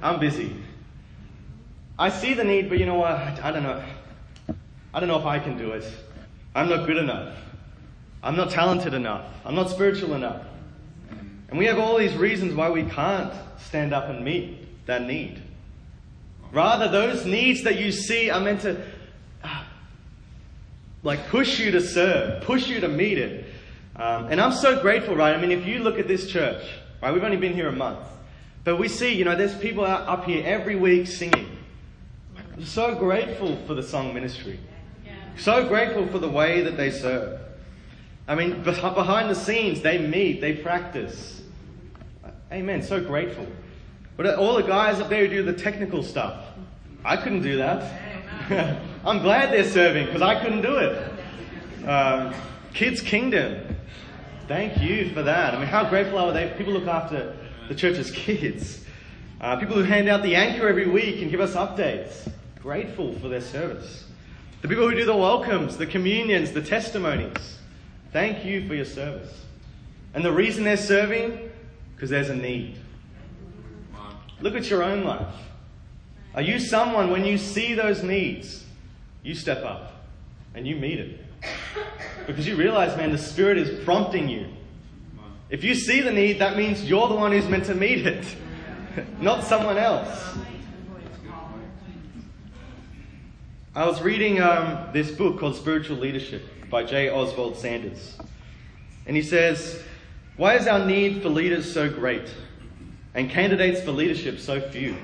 I'm 0.00 0.20
busy. 0.20 0.54
I 1.98 2.08
see 2.08 2.34
the 2.34 2.44
need, 2.44 2.68
but 2.68 2.78
you 2.78 2.86
know 2.86 3.00
what? 3.00 3.16
I 3.16 3.50
don't 3.50 3.64
know. 3.64 3.82
I 4.94 5.00
don't 5.00 5.08
know 5.08 5.18
if 5.18 5.26
I 5.26 5.40
can 5.40 5.58
do 5.58 5.72
it. 5.72 5.84
I'm 6.54 6.68
not 6.68 6.86
good 6.86 6.98
enough. 6.98 7.36
I'm 8.22 8.36
not 8.36 8.50
talented 8.50 8.94
enough. 8.94 9.26
I'm 9.44 9.54
not 9.54 9.70
spiritual 9.70 10.14
enough. 10.14 10.42
And 11.48 11.58
we 11.58 11.66
have 11.66 11.78
all 11.78 11.98
these 11.98 12.14
reasons 12.14 12.54
why 12.54 12.70
we 12.70 12.84
can't 12.84 13.32
stand 13.58 13.92
up 13.92 14.08
and 14.08 14.24
meet 14.24 14.86
that 14.86 15.02
need. 15.02 15.42
Rather, 16.52 16.88
those 16.88 17.26
needs 17.26 17.62
that 17.64 17.78
you 17.78 17.90
see 17.90 18.30
are 18.30 18.40
meant 18.40 18.60
to 18.62 18.80
uh, 19.42 19.64
like 21.02 21.28
push 21.28 21.58
you 21.58 21.70
to 21.72 21.80
serve, 21.80 22.42
push 22.42 22.68
you 22.68 22.80
to 22.80 22.88
meet 22.88 23.18
it. 23.18 23.46
Um, 23.96 24.26
and 24.26 24.40
I'm 24.40 24.52
so 24.52 24.80
grateful, 24.80 25.16
right? 25.16 25.34
I 25.34 25.40
mean, 25.40 25.50
if 25.52 25.66
you 25.66 25.80
look 25.80 25.98
at 25.98 26.08
this 26.08 26.30
church, 26.30 26.64
right, 27.02 27.12
we've 27.12 27.24
only 27.24 27.36
been 27.36 27.54
here 27.54 27.68
a 27.68 27.72
month, 27.72 28.06
but 28.64 28.76
we 28.76 28.88
see, 28.88 29.14
you 29.14 29.24
know, 29.24 29.36
there's 29.36 29.56
people 29.56 29.84
up 29.84 30.24
here 30.24 30.42
every 30.46 30.76
week 30.76 31.06
singing. 31.06 31.58
I'm 32.54 32.64
so 32.64 32.94
grateful 32.94 33.56
for 33.66 33.74
the 33.74 33.82
song 33.82 34.14
ministry. 34.14 34.60
So 35.36 35.66
grateful 35.68 36.06
for 36.08 36.18
the 36.18 36.28
way 36.28 36.62
that 36.62 36.76
they 36.76 36.90
serve. 36.90 37.41
I 38.32 38.34
mean, 38.34 38.62
behind 38.62 39.28
the 39.28 39.34
scenes, 39.34 39.82
they 39.82 39.98
meet, 39.98 40.40
they 40.40 40.54
practice. 40.54 41.42
Amen. 42.50 42.82
So 42.82 42.98
grateful. 42.98 43.46
But 44.16 44.36
all 44.36 44.54
the 44.54 44.62
guys 44.62 45.00
up 45.00 45.10
there 45.10 45.26
who 45.26 45.28
do 45.28 45.42
the 45.42 45.52
technical 45.52 46.02
stuff, 46.02 46.42
I 47.04 47.18
couldn't 47.18 47.42
do 47.42 47.58
that. 47.58 48.80
I'm 49.04 49.18
glad 49.18 49.52
they're 49.52 49.68
serving 49.68 50.06
because 50.06 50.22
I 50.22 50.42
couldn't 50.42 50.62
do 50.62 50.76
it. 50.76 51.86
Um, 51.86 52.32
Kids 52.72 53.02
Kingdom, 53.02 53.76
thank 54.48 54.80
you 54.80 55.10
for 55.10 55.22
that. 55.22 55.52
I 55.52 55.58
mean, 55.58 55.68
how 55.68 55.86
grateful 55.90 56.16
are 56.16 56.32
they? 56.32 56.54
People 56.56 56.72
look 56.72 56.86
after 56.86 57.36
the 57.68 57.74
church's 57.74 58.10
kids. 58.12 58.82
Uh, 59.42 59.56
people 59.56 59.76
who 59.76 59.82
hand 59.82 60.08
out 60.08 60.22
the 60.22 60.36
anchor 60.36 60.66
every 60.66 60.88
week 60.88 61.20
and 61.20 61.30
give 61.30 61.42
us 61.42 61.52
updates. 61.52 62.32
Grateful 62.62 63.12
for 63.18 63.28
their 63.28 63.42
service. 63.42 64.06
The 64.62 64.68
people 64.68 64.88
who 64.88 64.96
do 64.96 65.04
the 65.04 65.14
welcomes, 65.14 65.76
the 65.76 65.86
communions, 65.86 66.52
the 66.52 66.62
testimonies. 66.62 67.58
Thank 68.12 68.44
you 68.44 68.68
for 68.68 68.74
your 68.74 68.84
service. 68.84 69.44
And 70.14 70.24
the 70.24 70.32
reason 70.32 70.64
they're 70.64 70.76
serving? 70.76 71.50
Because 71.94 72.10
there's 72.10 72.28
a 72.28 72.36
need. 72.36 72.76
Look 74.40 74.54
at 74.54 74.68
your 74.68 74.82
own 74.82 75.04
life. 75.04 75.34
Are 76.34 76.42
you 76.42 76.58
someone, 76.58 77.10
when 77.10 77.24
you 77.24 77.38
see 77.38 77.74
those 77.74 78.02
needs, 78.02 78.64
you 79.22 79.34
step 79.34 79.64
up 79.64 80.04
and 80.54 80.66
you 80.66 80.76
meet 80.76 80.98
it? 80.98 81.20
Because 82.26 82.46
you 82.46 82.56
realize, 82.56 82.96
man, 82.96 83.12
the 83.12 83.18
Spirit 83.18 83.56
is 83.56 83.82
prompting 83.84 84.28
you. 84.28 84.46
If 85.48 85.64
you 85.64 85.74
see 85.74 86.00
the 86.00 86.12
need, 86.12 86.38
that 86.38 86.56
means 86.56 86.84
you're 86.84 87.08
the 87.08 87.14
one 87.14 87.32
who's 87.32 87.48
meant 87.48 87.66
to 87.66 87.74
meet 87.74 88.06
it, 88.06 88.24
not 89.20 89.44
someone 89.44 89.78
else. 89.78 90.36
I 93.74 93.86
was 93.86 94.02
reading 94.02 94.40
um, 94.40 94.88
this 94.92 95.10
book 95.10 95.40
called 95.40 95.56
Spiritual 95.56 95.96
Leadership 95.96 96.42
by 96.72 96.82
J. 96.82 97.08
Oswald 97.08 97.56
Sanders. 97.56 98.18
And 99.06 99.14
he 99.14 99.22
says, 99.22 99.80
Why 100.36 100.56
is 100.56 100.66
our 100.66 100.84
need 100.84 101.22
for 101.22 101.28
leaders 101.28 101.72
so 101.72 101.88
great 101.88 102.28
and 103.14 103.30
candidates 103.30 103.80
for 103.80 103.92
leadership 103.92 104.40
so 104.40 104.60
few? 104.60 104.96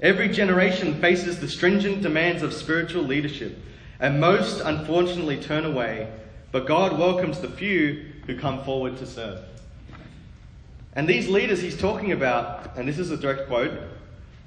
Every 0.00 0.30
generation 0.30 0.98
faces 1.02 1.38
the 1.38 1.48
stringent 1.48 2.00
demands 2.00 2.42
of 2.42 2.54
spiritual 2.54 3.02
leadership, 3.02 3.58
and 4.00 4.18
most 4.18 4.60
unfortunately 4.60 5.42
turn 5.42 5.66
away 5.66 6.08
but 6.50 6.66
God 6.66 6.98
welcomes 6.98 7.40
the 7.40 7.48
few 7.48 8.06
who 8.26 8.38
come 8.38 8.64
forward 8.64 8.96
to 8.98 9.06
serve. 9.06 9.40
And 10.94 11.06
these 11.06 11.28
leaders 11.28 11.60
he's 11.60 11.78
talking 11.78 12.12
about, 12.12 12.76
and 12.76 12.88
this 12.88 12.98
is 12.98 13.10
a 13.10 13.16
direct 13.16 13.48
quote, 13.48 13.78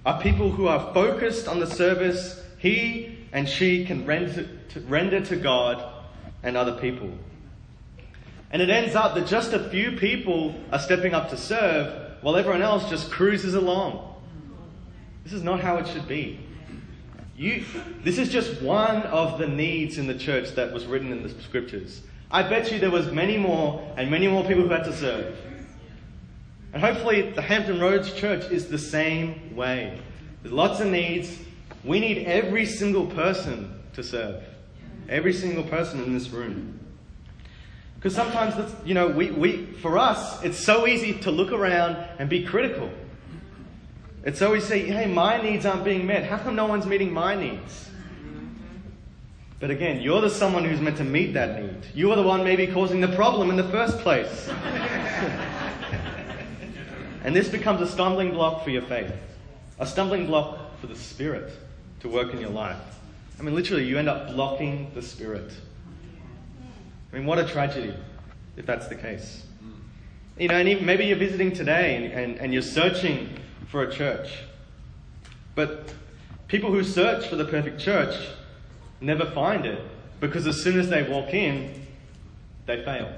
are 0.06 0.20
people 0.22 0.50
who 0.50 0.67
are 0.67 0.94
focused 0.94 1.48
on 1.48 1.60
the 1.60 1.67
service 1.67 2.44
he 2.58 3.17
and 3.32 3.48
she 3.48 3.86
can 3.86 4.06
render 4.06 5.22
to, 5.22 5.36
God 5.36 5.90
and 6.43 6.58
other 6.58 6.73
people. 6.73 7.12
And 8.51 8.62
it 8.62 8.69
ends 8.69 8.95
up 8.95 9.15
that 9.15 9.27
just 9.27 9.54
a 9.54 9.69
few 9.69 9.93
people 9.93 10.56
are 10.71 10.80
stepping 10.80 11.13
up 11.13 11.30
to 11.30 11.38
serve 11.38 12.17
while 12.21 12.36
everyone 12.36 12.62
else 12.62 12.89
just 12.89 13.10
cruises 13.10 13.54
along. 13.54 14.08
This 15.23 15.34
is 15.34 15.43
not 15.43 15.62
how 15.62 15.77
it 15.77 15.88
should 15.88 16.08
be. 16.08 16.39
You, 17.38 17.63
this 18.04 18.17
is 18.17 18.30
just 18.30 18.62
one 18.62 19.04
of 19.04 19.39
the 19.39 19.47
needs 19.47 19.97
in 19.97 20.06
the 20.06 20.17
church 20.17 20.51
that 20.56 20.73
was 20.73 20.86
written 20.86 21.12
in 21.12 21.23
the 21.23 21.30
scriptures. 21.41 22.01
I 22.30 22.43
bet 22.43 22.71
you 22.71 22.80
there 22.80 22.91
was 22.91 23.12
many 23.12 23.38
more 23.38 23.82
and 23.97 24.12
many 24.12 24.27
more 24.27 24.43
people 24.43 24.63
who 24.63 24.69
had 24.69 24.84
to 24.84 24.95
serve. 24.95 25.38
And 26.73 26.82
hopefully 26.82 27.32
the 27.32 27.41
Hampton 27.41 27.80
Roads 27.80 28.13
Church 28.13 28.49
is 28.51 28.67
the 28.67 28.77
same 28.77 29.56
way. 29.56 29.99
There's 30.41 30.54
lots 30.54 30.80
of 30.80 30.88
needs. 30.88 31.38
We 31.84 31.99
need 31.99 32.25
every 32.25 32.65
single 32.65 33.08
person 33.08 33.82
to 33.93 34.04
serve. 34.04 34.43
Every 35.09 35.33
single 35.33 35.63
person 35.63 36.03
in 36.03 36.13
this 36.13 36.29
room. 36.29 36.79
Because 37.95 38.15
sometimes, 38.15 38.73
you 38.83 38.95
know, 38.95 39.07
we, 39.07 39.29
we, 39.29 39.65
for 39.65 39.97
us, 39.97 40.43
it's 40.43 40.57
so 40.57 40.87
easy 40.87 41.13
to 41.19 41.29
look 41.29 41.51
around 41.51 41.97
and 42.17 42.27
be 42.29 42.43
critical. 42.43 42.89
It's 44.23 44.41
always 44.41 44.63
say, 44.63 44.85
hey, 44.85 45.05
my 45.05 45.39
needs 45.41 45.65
aren't 45.65 45.83
being 45.83 46.07
met. 46.07 46.23
How 46.23 46.37
come 46.37 46.55
no 46.55 46.65
one's 46.65 46.85
meeting 46.85 47.13
my 47.13 47.35
needs? 47.35 47.89
But 49.59 49.69
again, 49.69 50.01
you're 50.01 50.21
the 50.21 50.29
someone 50.29 50.65
who's 50.65 50.81
meant 50.81 50.97
to 50.97 51.03
meet 51.03 51.33
that 51.33 51.61
need. 51.61 51.85
You 51.93 52.11
are 52.11 52.15
the 52.15 52.23
one 52.23 52.43
maybe 52.43 52.65
causing 52.65 53.01
the 53.01 53.09
problem 53.09 53.51
in 53.51 53.55
the 53.55 53.69
first 53.69 53.99
place. 53.99 54.47
and 57.23 57.35
this 57.35 57.47
becomes 57.47 57.81
a 57.81 57.87
stumbling 57.87 58.31
block 58.31 58.63
for 58.63 58.71
your 58.71 58.81
faith, 58.81 59.13
a 59.77 59.85
stumbling 59.85 60.25
block 60.25 60.79
for 60.79 60.87
the 60.87 60.95
Spirit 60.95 61.53
to 61.99 62.09
work 62.09 62.33
in 62.33 62.41
your 62.41 62.49
life. 62.49 62.79
I 63.41 63.43
mean, 63.43 63.56
literally, 63.56 63.86
you 63.86 63.97
end 63.97 64.08
up 64.08 64.27
blocking 64.27 64.91
the 64.93 65.01
Spirit. 65.01 65.51
I 67.12 67.15
mean, 67.15 67.25
what 67.25 67.39
a 67.39 67.43
tragedy 67.43 67.91
if 68.56 68.67
that's 68.67 68.88
the 68.88 68.93
case. 68.93 69.43
You 70.38 70.47
know, 70.47 70.58
and 70.58 70.69
even, 70.69 70.86
maybe 70.86 71.06
you're 71.06 71.17
visiting 71.17 71.51
today 71.51 71.95
and, 71.95 72.13
and, 72.13 72.39
and 72.39 72.54
you're 72.54 72.62
searching 72.62 73.36
for 73.67 73.82
a 73.82 73.91
church. 73.91 74.30
But 75.56 75.91
people 76.49 76.71
who 76.71 76.84
search 76.84 77.25
for 77.30 77.36
the 77.36 77.45
perfect 77.45 77.82
church 77.82 78.15
never 79.01 79.25
find 79.25 79.65
it 79.65 79.82
because 80.19 80.45
as 80.45 80.62
soon 80.62 80.80
as 80.80 80.88
they 80.88 81.01
walk 81.01 81.34
in, 81.34 81.88
they 82.67 82.86
fail. 82.86 83.12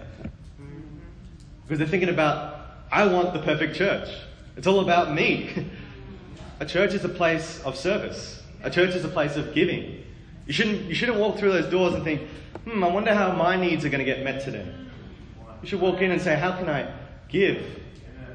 Because 1.65 1.79
they're 1.79 1.88
thinking 1.88 2.07
about, 2.07 2.62
I 2.89 3.07
want 3.07 3.33
the 3.33 3.39
perfect 3.39 3.75
church. 3.75 4.07
It's 4.55 4.67
all 4.67 4.79
about 4.79 5.13
me. 5.13 5.67
a 6.62 6.65
church 6.65 6.93
is 6.93 7.03
a 7.03 7.09
place 7.09 7.62
of 7.65 7.75
service. 7.75 8.41
A 8.63 8.69
church 8.69 8.95
is 8.95 9.03
a 9.03 9.09
place 9.09 9.36
of 9.36 9.53
giving. 9.53 10.02
You 10.45 10.53
shouldn't, 10.53 10.86
you 10.86 10.95
shouldn't 10.95 11.17
walk 11.19 11.38
through 11.38 11.53
those 11.53 11.71
doors 11.71 11.93
and 11.93 12.03
think, 12.03 12.21
hmm, 12.65 12.84
I 12.84 12.88
wonder 12.88 13.13
how 13.13 13.32
my 13.32 13.56
needs 13.56 13.86
are 13.86 13.89
going 13.89 13.99
to 13.99 14.06
get 14.06 14.23
met 14.23 14.43
today. 14.43 14.67
You 15.62 15.69
should 15.69 15.79
walk 15.79 16.01
in 16.01 16.12
and 16.12 16.21
say, 16.21 16.38
how 16.38 16.58
can 16.58 16.69
I 16.69 16.91
give 17.29 17.79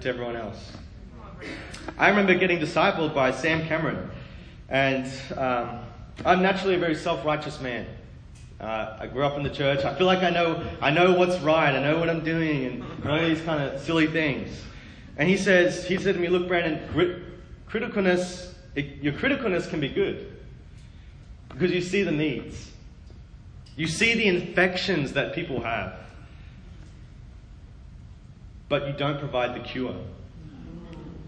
to 0.01 0.09
everyone 0.09 0.37
else? 0.37 0.73
I 1.99 2.09
remember 2.09 2.35
getting 2.35 2.59
discipled 2.59 3.15
by 3.15 3.31
Sam 3.31 3.67
Cameron, 3.67 4.11
and 4.69 5.07
um, 5.37 5.81
I'm 6.25 6.43
naturally 6.43 6.75
a 6.75 6.79
very 6.79 6.95
self-righteous 6.95 7.61
man. 7.61 7.87
Uh, 8.61 8.97
I 9.01 9.07
grew 9.07 9.25
up 9.25 9.37
in 9.37 9.43
the 9.43 9.51
church. 9.51 9.85
I 9.85 9.95
feel 9.95 10.07
like 10.07 10.23
I 10.23 10.31
know, 10.31 10.67
I 10.81 10.91
know 10.91 11.13
what's 11.13 11.39
right. 11.41 11.75
I 11.75 11.81
know 11.81 11.99
what 11.99 12.11
I'm 12.11 12.25
doing, 12.25 12.65
and, 12.67 13.09
all 13.09 13.19
these 13.19 13.41
kind 13.43 13.63
of 13.63 13.81
silly 13.81 14.07
things. 14.07 14.63
And 15.17 15.29
he 15.29 15.37
says, 15.37 15.87
he 15.87 15.97
said 15.99 16.15
to 16.15 16.21
me, 16.21 16.29
"Look, 16.29 16.49
Brandon, 16.49 16.81
criticalness, 17.69 18.53
it, 18.75 19.03
your 19.03 19.13
criticalness 19.13 19.69
can 19.69 19.81
be 19.81 19.89
good 19.89 20.38
because 21.49 21.73
you 21.73 21.81
see 21.81 22.03
the 22.03 22.13
needs. 22.13 22.71
You 23.77 23.87
see 23.87 24.15
the 24.15 24.27
infections 24.27 25.13
that 25.13 25.35
people 25.35 25.63
have, 25.63 25.95
but 28.69 28.87
you 28.87 28.93
don't 28.93 29.19
provide 29.19 29.55
the 29.55 29.61
cure." 29.61 29.97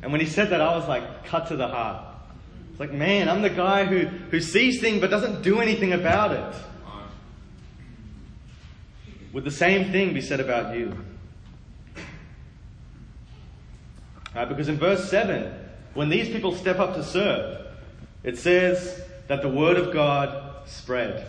And 0.02 0.12
when 0.12 0.20
he 0.20 0.26
said 0.26 0.50
that, 0.50 0.60
I 0.60 0.76
was 0.76 0.88
like, 0.88 1.24
cut 1.26 1.48
to 1.48 1.56
the 1.56 1.68
heart. 1.68 2.04
It's 2.70 2.80
like, 2.80 2.92
man, 2.92 3.28
I'm 3.28 3.42
the 3.42 3.50
guy 3.50 3.84
who, 3.84 4.06
who 4.06 4.40
sees 4.40 4.80
things 4.80 5.00
but 5.00 5.10
doesn't 5.10 5.42
do 5.42 5.60
anything 5.60 5.92
about 5.92 6.32
it. 6.32 6.62
Would 9.32 9.44
the 9.44 9.50
same 9.50 9.92
thing 9.92 10.14
be 10.14 10.20
said 10.20 10.40
about 10.40 10.76
you? 10.76 10.96
Uh, 14.34 14.46
because 14.46 14.68
in 14.68 14.78
verse 14.78 15.08
7, 15.10 15.52
when 15.94 16.08
these 16.08 16.28
people 16.28 16.54
step 16.54 16.78
up 16.78 16.94
to 16.94 17.04
serve, 17.04 17.66
it 18.22 18.38
says 18.38 19.02
that 19.30 19.42
the 19.42 19.48
word 19.48 19.76
of 19.76 19.92
God 19.92 20.66
spread. 20.66 21.24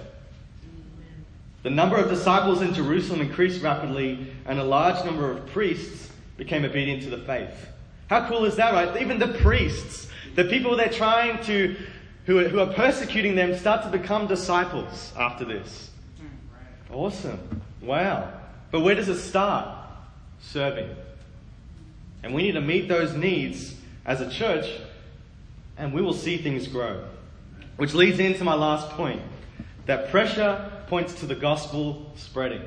The 1.62 1.70
number 1.70 1.98
of 1.98 2.10
disciples 2.10 2.64
in 2.64 2.74
Jerusalem 2.74 3.22
increased 3.22 3.62
rapidly, 3.62 4.26
and 4.48 4.58
a 4.58 4.64
large 4.64 5.06
number 5.06 5.30
of 5.30 5.46
priests 5.52 6.10
became 6.36 6.66
obedient 6.66 7.04
to 7.04 7.12
the 7.12 7.20
faith. 7.20 7.54
How 8.08 8.28
cool 8.28 8.46
is 8.46 8.56
that, 8.56 8.74
right? 8.74 9.00
Even 9.00 9.20
the 9.20 9.28
priests, 9.28 10.10
the 10.34 10.46
people 10.46 10.76
they're 10.76 10.90
trying 10.90 11.44
to, 11.44 11.76
who 12.26 12.40
are, 12.40 12.48
who 12.48 12.60
are 12.60 12.74
persecuting 12.74 13.36
them, 13.36 13.56
start 13.56 13.84
to 13.84 13.90
become 13.96 14.26
disciples 14.26 15.14
after 15.16 15.46
this. 15.46 15.92
Awesome. 16.92 17.62
Wow. 17.84 18.34
But 18.72 18.80
where 18.80 18.96
does 18.96 19.10
it 19.10 19.20
start? 19.20 19.78
Serving. 20.40 20.90
And 22.24 22.34
we 22.34 22.42
need 22.42 22.54
to 22.54 22.62
meet 22.62 22.88
those 22.88 23.14
needs 23.14 23.76
as 24.08 24.22
a 24.22 24.32
church, 24.32 24.66
and 25.78 25.94
we 25.94 26.02
will 26.02 26.16
see 26.16 26.40
things 26.40 26.68
grow. 26.68 27.06
Which 27.82 27.96
leads 27.96 28.20
into 28.20 28.44
my 28.44 28.54
last 28.54 28.92
point 28.92 29.24
that 29.88 30.12
pressure 30.12 30.72
points 30.86 31.16
to 31.16 31.26
the 31.26 31.34
gospel 31.34 32.14
spreading. 32.16 32.62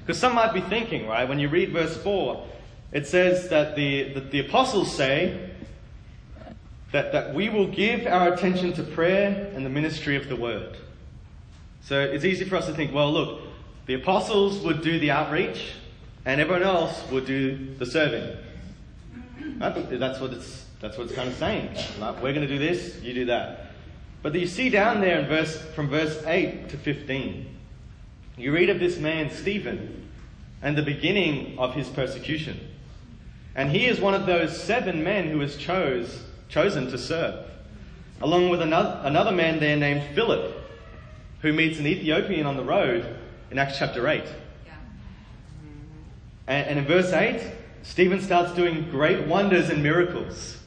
Because 0.00 0.18
some 0.18 0.34
might 0.34 0.52
be 0.52 0.60
thinking, 0.60 1.06
right, 1.06 1.28
when 1.28 1.38
you 1.38 1.48
read 1.48 1.72
verse 1.72 1.96
4, 1.98 2.48
it 2.90 3.06
says 3.06 3.48
that 3.50 3.76
the, 3.76 4.12
that 4.14 4.32
the 4.32 4.40
apostles 4.40 4.92
say 4.92 5.50
that, 6.90 7.12
that 7.12 7.32
we 7.32 7.48
will 7.48 7.68
give 7.68 8.08
our 8.08 8.32
attention 8.32 8.72
to 8.72 8.82
prayer 8.82 9.52
and 9.54 9.64
the 9.64 9.70
ministry 9.70 10.16
of 10.16 10.28
the 10.28 10.34
word. 10.34 10.76
So 11.80 12.00
it's 12.00 12.24
easy 12.24 12.46
for 12.46 12.56
us 12.56 12.66
to 12.66 12.74
think, 12.74 12.92
well, 12.92 13.12
look, 13.12 13.40
the 13.86 13.94
apostles 13.94 14.58
would 14.64 14.82
do 14.82 14.98
the 14.98 15.12
outreach 15.12 15.74
and 16.26 16.40
everyone 16.40 16.64
else 16.64 17.08
would 17.12 17.24
do 17.24 17.72
the 17.78 17.86
serving. 17.86 18.36
That's 19.60 20.18
what 20.18 20.32
it's, 20.32 20.66
that's 20.80 20.96
what 20.96 21.06
it's 21.06 21.14
kind 21.14 21.28
of 21.28 21.36
saying. 21.36 21.76
Like, 21.98 22.22
we're 22.22 22.32
going 22.32 22.46
to 22.46 22.48
do 22.48 22.58
this, 22.58 23.00
you 23.02 23.12
do 23.12 23.26
that. 23.26 23.72
But 24.22 24.34
you 24.34 24.46
see 24.46 24.70
down 24.70 25.00
there 25.00 25.20
in 25.20 25.26
verse, 25.26 25.60
from 25.74 25.88
verse 25.88 26.22
8 26.26 26.70
to 26.70 26.76
15, 26.78 27.46
you 28.36 28.52
read 28.52 28.70
of 28.70 28.80
this 28.80 28.98
man, 28.98 29.30
Stephen, 29.30 30.08
and 30.62 30.76
the 30.76 30.82
beginning 30.82 31.58
of 31.58 31.74
his 31.74 31.88
persecution. 31.88 32.58
And 33.54 33.70
he 33.70 33.86
is 33.86 34.00
one 34.00 34.14
of 34.14 34.26
those 34.26 34.62
seven 34.62 35.04
men 35.04 35.28
who 35.28 35.38
was 35.38 35.56
chose, 35.56 36.22
chosen 36.48 36.90
to 36.90 36.98
serve, 36.98 37.46
along 38.22 38.48
with 38.48 38.62
another, 38.62 39.00
another 39.04 39.32
man 39.32 39.60
there 39.60 39.76
named 39.76 40.14
Philip, 40.14 40.56
who 41.42 41.52
meets 41.52 41.78
an 41.78 41.86
Ethiopian 41.86 42.46
on 42.46 42.56
the 42.56 42.64
road 42.64 43.16
in 43.50 43.58
Acts 43.58 43.78
chapter 43.78 44.06
8. 44.08 44.22
Yeah. 44.24 44.72
And, 46.46 46.68
and 46.68 46.78
in 46.78 46.84
verse 46.86 47.12
8, 47.12 47.40
Stephen 47.82 48.20
starts 48.20 48.52
doing 48.52 48.90
great 48.90 49.26
wonders 49.26 49.70
and 49.70 49.82
miracles. 49.82 50.59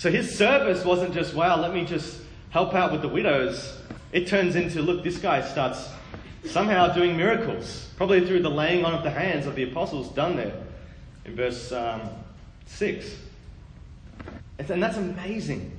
So 0.00 0.10
his 0.10 0.34
service 0.34 0.82
wasn't 0.82 1.12
just, 1.12 1.34
wow, 1.34 1.60
let 1.60 1.74
me 1.74 1.84
just 1.84 2.22
help 2.48 2.72
out 2.72 2.90
with 2.90 3.02
the 3.02 3.08
widows. 3.08 3.76
It 4.12 4.28
turns 4.28 4.56
into, 4.56 4.80
look, 4.80 5.04
this 5.04 5.18
guy 5.18 5.42
starts 5.42 5.90
somehow 6.46 6.94
doing 6.94 7.18
miracles, 7.18 7.86
probably 7.98 8.26
through 8.26 8.40
the 8.40 8.48
laying 8.48 8.82
on 8.82 8.94
of 8.94 9.02
the 9.02 9.10
hands 9.10 9.44
of 9.44 9.56
the 9.56 9.64
apostles 9.64 10.08
done 10.14 10.36
there 10.36 10.54
in 11.26 11.36
verse 11.36 11.70
um, 11.72 12.00
6. 12.64 13.14
And 14.70 14.82
that's 14.82 14.96
amazing. 14.96 15.70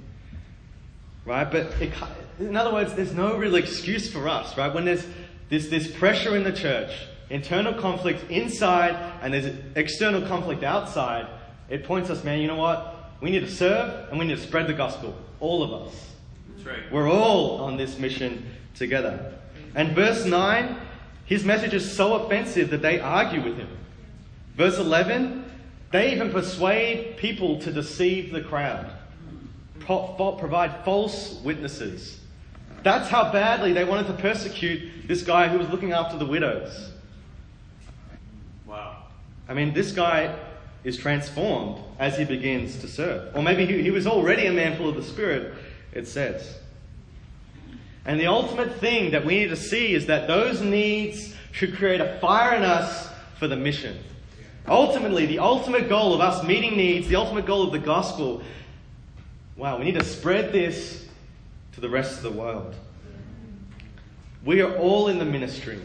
Right? 1.26 1.52
But 1.52 1.74
it, 1.82 1.92
in 2.40 2.56
other 2.56 2.74
words, 2.74 2.94
there's 2.94 3.16
no 3.16 3.38
real 3.38 3.56
excuse 3.56 4.08
for 4.08 4.30
us, 4.30 4.56
right? 4.56 4.72
When 4.72 4.86
there's 4.86 5.04
this, 5.50 5.70
this 5.70 5.92
pressure 5.92 6.36
in 6.36 6.44
the 6.44 6.54
church, 6.54 6.92
internal 7.32 7.74
conflict 7.74 8.30
inside, 8.30 8.94
and 9.24 9.34
there's 9.34 9.52
external 9.76 10.22
conflict 10.28 10.62
outside, 10.62 11.26
it 11.70 11.86
points 11.86 12.12
us, 12.12 12.24
man, 12.24 12.40
you 12.40 12.46
know 12.46 12.56
what? 12.56 12.90
We 13.22 13.30
need 13.30 13.42
to 13.42 13.52
serve 13.52 14.10
and 14.10 14.20
we 14.20 14.26
need 14.26 14.36
to 14.36 14.42
spread 14.42 14.68
the 14.68 14.74
gospel. 14.74 15.16
All 15.40 15.64
of 15.64 15.88
us. 15.88 16.12
That's 16.56 16.68
right. 16.68 16.92
We're 16.92 17.10
all 17.10 17.62
on 17.62 17.78
this 17.78 17.98
mission 18.00 18.46
together. 18.76 19.34
And 19.76 19.96
verse 19.96 20.26
9, 20.26 20.76
his 21.26 21.46
message 21.46 21.74
is 21.74 21.90
so 21.90 22.16
offensive 22.16 22.72
that 22.72 22.82
they 22.82 23.00
argue 23.00 23.44
with 23.44 23.58
him. 23.58 23.70
Verse 24.58 24.78
11, 24.78 25.46
they 25.92 26.12
even 26.12 26.32
persuade 26.32 27.18
people 27.18 27.60
to 27.62 27.72
deceive 27.72 28.32
the 28.32 28.42
crowd, 28.42 28.92
pro- 29.80 30.36
provide 30.38 30.84
false 30.84 31.40
witnesses. 31.44 32.20
That's 32.84 33.10
how 33.10 33.32
badly 33.32 33.74
they 33.74 33.84
wanted 33.84 34.08
to 34.08 34.14
persecute 34.14 35.08
this 35.08 35.22
guy 35.22 35.48
who 35.48 35.60
was 35.60 35.70
looking 35.70 35.92
after 35.94 36.18
the 36.18 36.26
widows. 36.26 36.92
Wow. 38.66 39.04
I 39.48 39.54
mean, 39.54 39.74
this 39.74 39.92
guy 39.92 40.36
is 40.84 40.98
transformed 40.98 41.84
as 42.00 42.17
he 42.17 42.26
begins 42.26 42.80
to 42.80 42.88
serve. 42.88 43.36
Or 43.36 43.44
maybe 43.44 43.65
he, 43.65 43.84
he 43.84 43.91
was 43.91 44.08
already 44.08 44.48
a 44.48 44.52
man 44.52 44.78
full 44.78 44.89
of 44.89 44.96
the 44.96 45.04
Spirit, 45.04 45.54
it 45.94 46.08
says. 46.08 46.58
And 48.06 48.20
the 48.20 48.28
ultimate 48.28 48.80
thing 48.80 49.12
that 49.12 49.26
we 49.26 49.36
need 49.36 49.50
to 49.50 49.56
see 49.56 49.94
is 49.94 50.08
that 50.08 50.28
those 50.28 50.62
needs 50.62 51.36
should 51.52 51.76
create 51.76 52.02
a 52.02 52.17
fire 52.20 52.56
in 52.56 52.63
us 52.63 53.10
for 53.38 53.48
the 53.48 53.56
mission. 53.56 53.98
Ultimately, 54.67 55.26
the 55.26 55.39
ultimate 55.39 55.89
goal 55.89 56.13
of 56.13 56.22
us 56.22 56.44
meeting 56.44 56.78
needs, 56.78 57.08
the 57.08 57.15
ultimate 57.15 57.46
goal 57.46 57.63
of 57.63 57.72
the 57.72 57.80
gospel, 57.80 58.41
wow, 59.56 59.78
we 59.78 59.86
need 59.86 59.96
to 59.96 60.04
spread 60.04 60.52
this 60.52 61.08
to 61.74 61.82
the 61.82 61.89
rest 61.89 62.17
of 62.17 62.24
the 62.24 62.32
world. 62.32 62.76
We 64.44 64.62
are 64.62 64.76
all 64.78 65.08
in 65.08 65.20
the 65.20 65.26
ministry. 65.26 65.80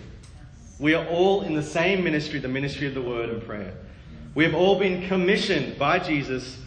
We 0.79 0.95
are 0.95 1.07
all 1.07 1.43
in 1.43 1.55
the 1.55 1.63
same 1.63 2.05
ministry, 2.05 2.39
the 2.39 2.49
ministry 2.49 2.87
of 2.87 2.95
the 2.95 3.03
word 3.03 3.29
and 3.29 3.43
prayer. 3.43 3.75
We 4.37 4.45
have 4.45 4.55
all 4.55 4.79
been 4.79 5.09
commissioned 5.09 5.79
by 5.79 5.99
Jesus 5.99 6.59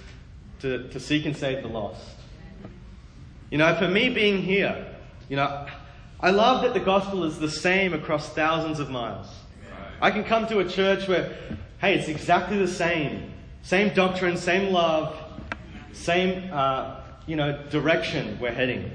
to, 0.62 0.90
to 0.90 1.00
seek 1.00 1.28
and 1.28 1.38
save 1.38 1.62
the 1.62 1.70
lost. 1.70 2.02
You 3.52 3.60
know, 3.60 3.76
for 3.76 3.88
me 3.88 4.10
being 4.10 4.42
here, 4.42 4.88
you 5.30 5.36
know, 5.36 5.68
I 6.20 6.32
love 6.32 6.64
that 6.64 6.74
the 6.74 6.80
gospel 6.80 7.26
is 7.26 7.38
the 7.38 7.50
same 7.50 7.94
across 7.94 8.34
thousands 8.34 8.80
of 8.80 8.90
miles. 8.90 9.28
I 10.02 10.10
can 10.10 10.24
come 10.24 10.48
to 10.48 10.60
a 10.60 10.68
church 10.68 11.08
where, 11.08 11.38
hey, 11.78 11.94
it's 11.94 12.08
exactly 12.08 12.58
the 12.58 12.68
same. 12.68 13.32
Same 13.62 13.94
doctrine, 13.94 14.36
same 14.36 14.74
love, 14.74 15.16
same, 15.94 16.50
uh, 16.52 17.02
you 17.28 17.36
know, 17.36 17.62
direction 17.70 18.40
we're 18.42 18.52
heading. 18.52 18.92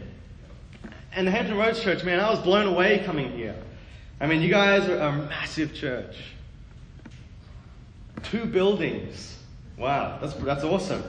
And 1.12 1.28
the 1.28 1.30
Hampton 1.30 1.56
Roads 1.56 1.80
Church, 1.80 2.02
man, 2.02 2.18
I 2.18 2.28
was 2.28 2.40
blown 2.40 2.66
away 2.66 3.04
coming 3.06 3.30
here. 3.30 3.54
I 4.20 4.26
mean, 4.26 4.42
you 4.42 4.50
guys 4.50 4.88
are 4.88 4.98
a 4.98 5.12
massive 5.12 5.74
church. 5.74 6.16
Two 8.24 8.46
buildings. 8.46 9.38
Wow, 9.76 10.18
that's, 10.20 10.34
that's 10.34 10.64
awesome. 10.64 11.02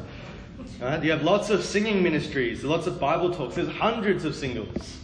Uh, 0.82 1.00
you 1.02 1.12
have 1.12 1.24
lots 1.24 1.50
of 1.50 1.64
singing 1.64 2.04
ministries, 2.04 2.64
lots 2.64 2.88
of 2.88 3.00
Bible 3.00 3.34
talks. 3.34 3.56
There's 3.56 3.70
hundreds 3.70 4.26
of 4.26 4.36
singles. 4.36 4.98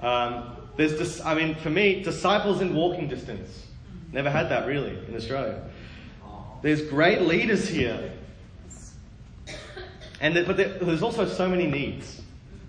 Um, 0.00 0.56
there's, 0.76 0.96
dis- 0.96 1.24
I 1.24 1.34
mean, 1.34 1.54
for 1.56 1.70
me, 1.70 2.02
disciples 2.02 2.60
in 2.60 2.74
walking 2.74 3.08
distance. 3.08 3.66
Never 4.12 4.30
had 4.30 4.48
that 4.48 4.66
really 4.66 4.98
in 5.08 5.14
Australia. 5.14 5.62
There's 6.62 6.82
great 6.82 7.22
leaders 7.22 7.68
here. 7.68 8.12
And 10.20 10.36
the, 10.36 10.42
but 10.44 10.56
there, 10.56 10.78
there's 10.78 11.02
also 11.02 11.26
so 11.26 11.48
many 11.48 11.66
needs. 11.66 12.20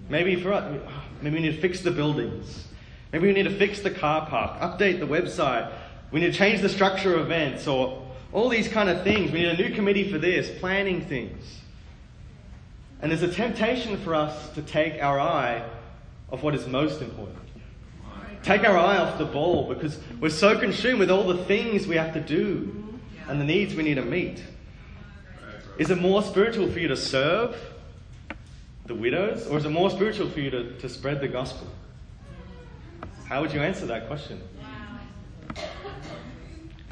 Maybe 0.09 0.35
for 0.35 0.53
us, 0.53 0.81
maybe 1.21 1.35
we 1.35 1.41
need 1.41 1.55
to 1.55 1.61
fix 1.61 1.81
the 1.81 1.91
buildings. 1.91 2.67
Maybe 3.11 3.27
we 3.27 3.33
need 3.33 3.43
to 3.43 3.57
fix 3.57 3.81
the 3.81 3.91
car 3.91 4.25
park, 4.25 4.59
update 4.61 4.99
the 4.99 5.07
website. 5.07 5.71
We 6.11 6.21
need 6.21 6.31
to 6.31 6.37
change 6.37 6.61
the 6.61 6.69
structure 6.69 7.15
of 7.15 7.25
events 7.25 7.67
or 7.67 8.00
all 8.33 8.49
these 8.49 8.67
kind 8.67 8.89
of 8.89 9.03
things. 9.03 9.31
We 9.31 9.39
need 9.39 9.49
a 9.49 9.57
new 9.57 9.75
committee 9.75 10.11
for 10.11 10.17
this, 10.17 10.49
planning 10.59 11.01
things. 11.01 11.59
And 13.01 13.11
there's 13.11 13.23
a 13.23 13.33
temptation 13.33 13.97
for 13.97 14.13
us 14.13 14.49
to 14.49 14.61
take 14.61 15.01
our 15.01 15.19
eye 15.19 15.63
off 16.31 16.43
what 16.43 16.55
is 16.55 16.67
most 16.67 17.01
important. 17.01 17.39
Take 18.43 18.63
our 18.63 18.77
eye 18.77 18.97
off 18.97 19.17
the 19.17 19.25
ball 19.25 19.71
because 19.71 19.99
we're 20.19 20.29
so 20.29 20.57
consumed 20.57 20.99
with 20.99 21.11
all 21.11 21.27
the 21.27 21.43
things 21.45 21.87
we 21.87 21.95
have 21.95 22.13
to 22.13 22.21
do 22.21 22.99
and 23.27 23.39
the 23.39 23.45
needs 23.45 23.75
we 23.75 23.83
need 23.83 23.95
to 23.95 24.01
meet. 24.05 24.41
Is 25.77 25.89
it 25.89 25.99
more 25.99 26.21
spiritual 26.21 26.71
for 26.71 26.79
you 26.79 26.87
to 26.87 26.97
serve 26.97 27.55
the 28.85 28.95
widows, 28.95 29.47
or 29.47 29.57
is 29.57 29.65
it 29.65 29.69
more 29.69 29.89
spiritual 29.89 30.29
for 30.29 30.39
you 30.39 30.49
to, 30.49 30.77
to 30.79 30.89
spread 30.89 31.21
the 31.21 31.27
gospel? 31.27 31.67
How 33.25 33.41
would 33.41 33.53
you 33.53 33.61
answer 33.61 33.85
that 33.85 34.07
question? 34.07 34.41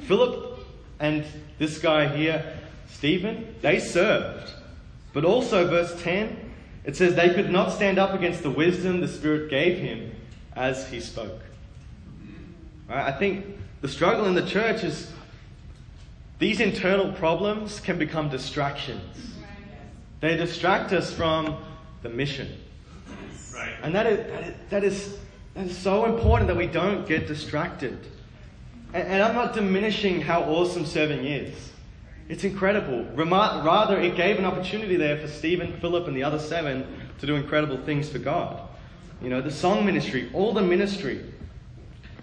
Philip 0.02 0.59
and 1.00 1.26
this 1.58 1.78
guy 1.78 2.08
here, 2.08 2.58
Stephen, 2.88 3.56
they 3.62 3.80
served. 3.80 4.54
But 5.14 5.26
also, 5.26 5.68
verse 5.68 6.00
10, 6.02 6.52
it 6.84 6.96
says 6.96 7.16
they 7.16 7.34
could 7.34 7.50
not 7.50 7.72
stand 7.72 7.98
up 7.98 8.14
against 8.14 8.44
the 8.44 8.50
wisdom 8.50 9.02
the 9.02 9.08
Spirit 9.08 9.50
gave 9.50 9.78
him 9.78 10.12
as 10.56 10.88
he 10.90 11.00
spoke. 11.00 11.42
Right? 12.88 13.14
I 13.14 13.18
think 13.18 13.46
the 13.82 13.88
struggle 13.88 14.26
in 14.26 14.36
the 14.36 14.46
church 14.46 14.84
is 14.84 15.12
these 16.40 16.60
internal 16.60 17.14
problems 17.14 17.80
can 17.80 17.98
become 17.98 18.30
distractions. 18.30 19.36
They 20.22 20.36
distract 20.36 20.92
us 20.92 21.14
from 21.14 21.58
the 22.02 22.10
mission. 22.10 22.58
Right. 23.54 23.74
And 23.84 23.96
that 23.96 24.06
is, 24.06 24.18
that 24.18 24.44
is, 24.44 24.56
that 24.70 24.84
is, 24.84 25.18
that 25.54 25.66
is 25.68 25.78
so 25.78 26.06
important 26.06 26.48
that 26.48 26.58
we 26.58 26.68
don't 26.68 27.08
get 27.08 27.28
distracted. 27.28 28.00
And, 28.94 29.08
and 29.08 29.24
I'm 29.24 29.36
not 29.36 29.54
diminishing 29.54 30.22
how 30.22 30.44
awesome 30.44 30.86
serving 30.86 31.26
is. 31.26 31.72
It's 32.28 32.44
incredible. 32.44 33.06
Remar- 33.16 33.64
rather, 33.64 34.00
it 34.00 34.16
gave 34.16 34.38
an 34.38 34.46
opportunity 34.46 34.96
there 34.96 35.18
for 35.18 35.28
Stephen, 35.28 35.80
Philip, 35.80 36.08
and 36.08 36.16
the 36.16 36.24
other 36.24 36.40
seven 36.40 36.86
to 37.20 37.26
do 37.26 37.36
incredible 37.36 37.78
things 37.86 38.08
for 38.10 38.20
God. 38.20 38.62
You 39.22 39.30
know, 39.30 39.42
the 39.42 39.52
song 39.52 39.86
ministry, 39.86 40.30
all 40.34 40.54
the 40.54 40.62
ministry, 40.62 41.26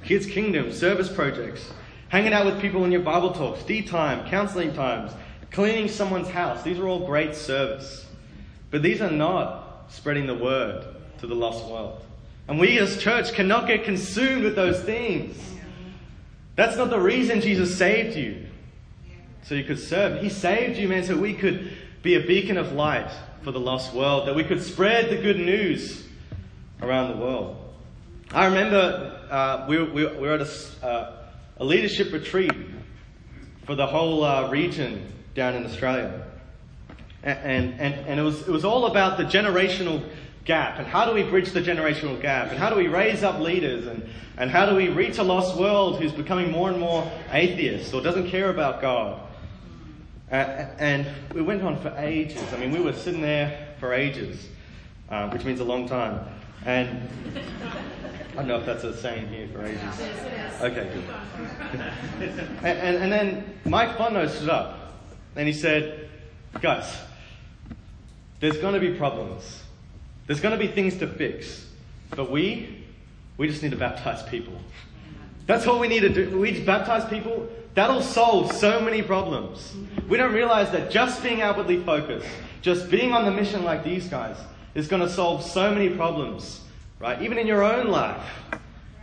kids' 0.04 0.26
kingdom, 0.26 0.72
service 0.72 1.08
projects, 1.08 1.70
hanging 2.08 2.32
out 2.32 2.46
with 2.46 2.60
people 2.60 2.84
in 2.84 2.92
your 2.92 3.02
Bible 3.02 3.32
talks, 3.32 3.62
D 3.64 3.82
time, 3.82 4.28
counseling 4.28 4.72
times, 4.72 5.12
cleaning 5.50 5.88
someone's 5.88 6.28
house. 6.28 6.62
These 6.62 6.78
are 6.78 6.86
all 6.86 7.04
great 7.04 7.34
service. 7.34 8.06
But 8.70 8.82
these 8.82 9.00
are 9.00 9.10
not 9.10 9.86
spreading 9.88 10.26
the 10.26 10.34
word 10.34 10.86
to 11.18 11.26
the 11.26 11.34
lost 11.34 11.64
world. 11.66 12.02
And 12.48 12.60
we 12.60 12.78
as 12.78 12.98
church 12.98 13.32
cannot 13.32 13.66
get 13.66 13.84
consumed 13.84 14.44
with 14.44 14.54
those 14.54 14.80
things. 14.82 15.36
That's 16.56 16.76
not 16.76 16.90
the 16.90 16.98
reason 16.98 17.40
Jesus 17.40 17.76
saved 17.76 18.16
you. 18.16 18.46
So 19.42 19.54
you 19.54 19.64
could 19.64 19.78
serve. 19.78 20.22
He 20.22 20.28
saved 20.28 20.78
you, 20.78 20.88
man, 20.88 21.04
so 21.04 21.16
we 21.16 21.34
could 21.34 21.70
be 22.02 22.14
a 22.14 22.20
beacon 22.20 22.56
of 22.56 22.72
light 22.72 23.10
for 23.42 23.52
the 23.52 23.60
lost 23.60 23.94
world, 23.94 24.26
that 24.26 24.34
we 24.34 24.42
could 24.42 24.60
spread 24.60 25.08
the 25.08 25.16
good 25.16 25.38
news 25.38 26.04
around 26.82 27.12
the 27.12 27.24
world. 27.24 27.56
I 28.32 28.46
remember 28.46 29.28
uh, 29.30 29.66
we, 29.68 29.82
we, 29.82 30.06
we, 30.06 30.16
were 30.16 30.34
at 30.34 30.40
a, 30.40 30.86
uh, 30.86 31.16
a, 31.58 31.64
leadership 31.64 32.12
retreat 32.12 32.52
for 33.64 33.76
the 33.76 33.86
whole 33.86 34.24
uh, 34.24 34.50
region 34.50 35.12
down 35.34 35.54
in 35.54 35.64
Australia. 35.64 36.24
And, 37.22 37.74
and, 37.80 37.94
and 37.94 38.20
it, 38.20 38.22
was, 38.22 38.42
it 38.42 38.50
was 38.50 38.64
all 38.64 38.86
about 38.86 39.16
the 39.16 39.24
generational 39.24 40.02
gap 40.46 40.78
and 40.78 40.86
how 40.86 41.04
do 41.04 41.12
we 41.12 41.24
bridge 41.24 41.50
the 41.50 41.60
generational 41.60 42.20
gap 42.20 42.50
and 42.50 42.58
how 42.58 42.70
do 42.70 42.76
we 42.76 42.86
raise 42.86 43.24
up 43.24 43.40
leaders 43.40 43.86
and, 43.86 44.08
and 44.38 44.48
how 44.50 44.64
do 44.64 44.76
we 44.76 44.88
reach 44.88 45.18
a 45.18 45.22
lost 45.22 45.56
world 45.56 46.00
who's 46.00 46.12
becoming 46.12 46.52
more 46.52 46.70
and 46.70 46.78
more 46.78 47.10
atheist 47.32 47.92
or 47.92 48.00
doesn't 48.00 48.28
care 48.28 48.48
about 48.48 48.80
God. 48.80 49.20
Uh, 50.30 50.34
and 50.78 51.06
we 51.34 51.42
went 51.42 51.62
on 51.62 51.80
for 51.80 51.92
ages. 51.98 52.42
I 52.52 52.58
mean, 52.58 52.70
we 52.70 52.80
were 52.80 52.92
sitting 52.92 53.20
there 53.20 53.74
for 53.78 53.92
ages, 53.92 54.48
uh, 55.10 55.28
which 55.30 55.44
means 55.44 55.60
a 55.60 55.64
long 55.64 55.88
time. 55.88 56.20
And 56.64 57.08
I 58.32 58.34
don't 58.36 58.48
know 58.48 58.58
if 58.58 58.66
that's 58.66 58.84
a 58.84 58.96
saying 58.96 59.28
here 59.28 59.48
for 59.52 59.64
ages. 59.64 59.82
Okay, 60.60 60.90
good. 60.92 61.80
and, 62.62 62.78
and, 62.78 62.96
and 63.02 63.12
then 63.12 63.58
Mike 63.64 63.96
Fondo 63.96 64.28
stood 64.28 64.48
up 64.48 64.94
and 65.34 65.46
he 65.46 65.52
said, 65.52 66.08
Guys, 66.60 66.96
there's 68.40 68.58
going 68.58 68.74
to 68.74 68.80
be 68.80 68.96
problems. 68.96 69.62
There's 70.26 70.40
going 70.40 70.58
to 70.58 70.64
be 70.64 70.72
things 70.72 70.96
to 70.98 71.06
fix. 71.06 71.66
But 72.10 72.30
we, 72.30 72.84
we 73.36 73.48
just 73.48 73.62
need 73.62 73.72
to 73.72 73.76
baptize 73.76 74.22
people. 74.22 74.54
That's 75.46 75.66
all 75.66 75.78
we 75.78 75.88
need 75.88 76.00
to 76.00 76.08
do. 76.08 76.38
We 76.38 76.52
just 76.52 76.66
baptize 76.66 77.08
people. 77.08 77.48
That'll 77.74 78.02
solve 78.02 78.52
so 78.52 78.80
many 78.80 79.02
problems. 79.02 79.74
We 80.08 80.16
don't 80.16 80.32
realize 80.32 80.70
that 80.72 80.90
just 80.90 81.22
being 81.22 81.42
outwardly 81.42 81.82
focused, 81.84 82.28
just 82.62 82.90
being 82.90 83.12
on 83.12 83.24
the 83.24 83.30
mission 83.30 83.64
like 83.64 83.84
these 83.84 84.08
guys, 84.08 84.36
is 84.74 84.88
going 84.88 85.02
to 85.02 85.08
solve 85.08 85.42
so 85.44 85.70
many 85.72 85.90
problems, 85.90 86.62
right? 86.98 87.20
Even 87.22 87.38
in 87.38 87.46
your 87.46 87.62
own 87.62 87.88
life. 87.88 88.24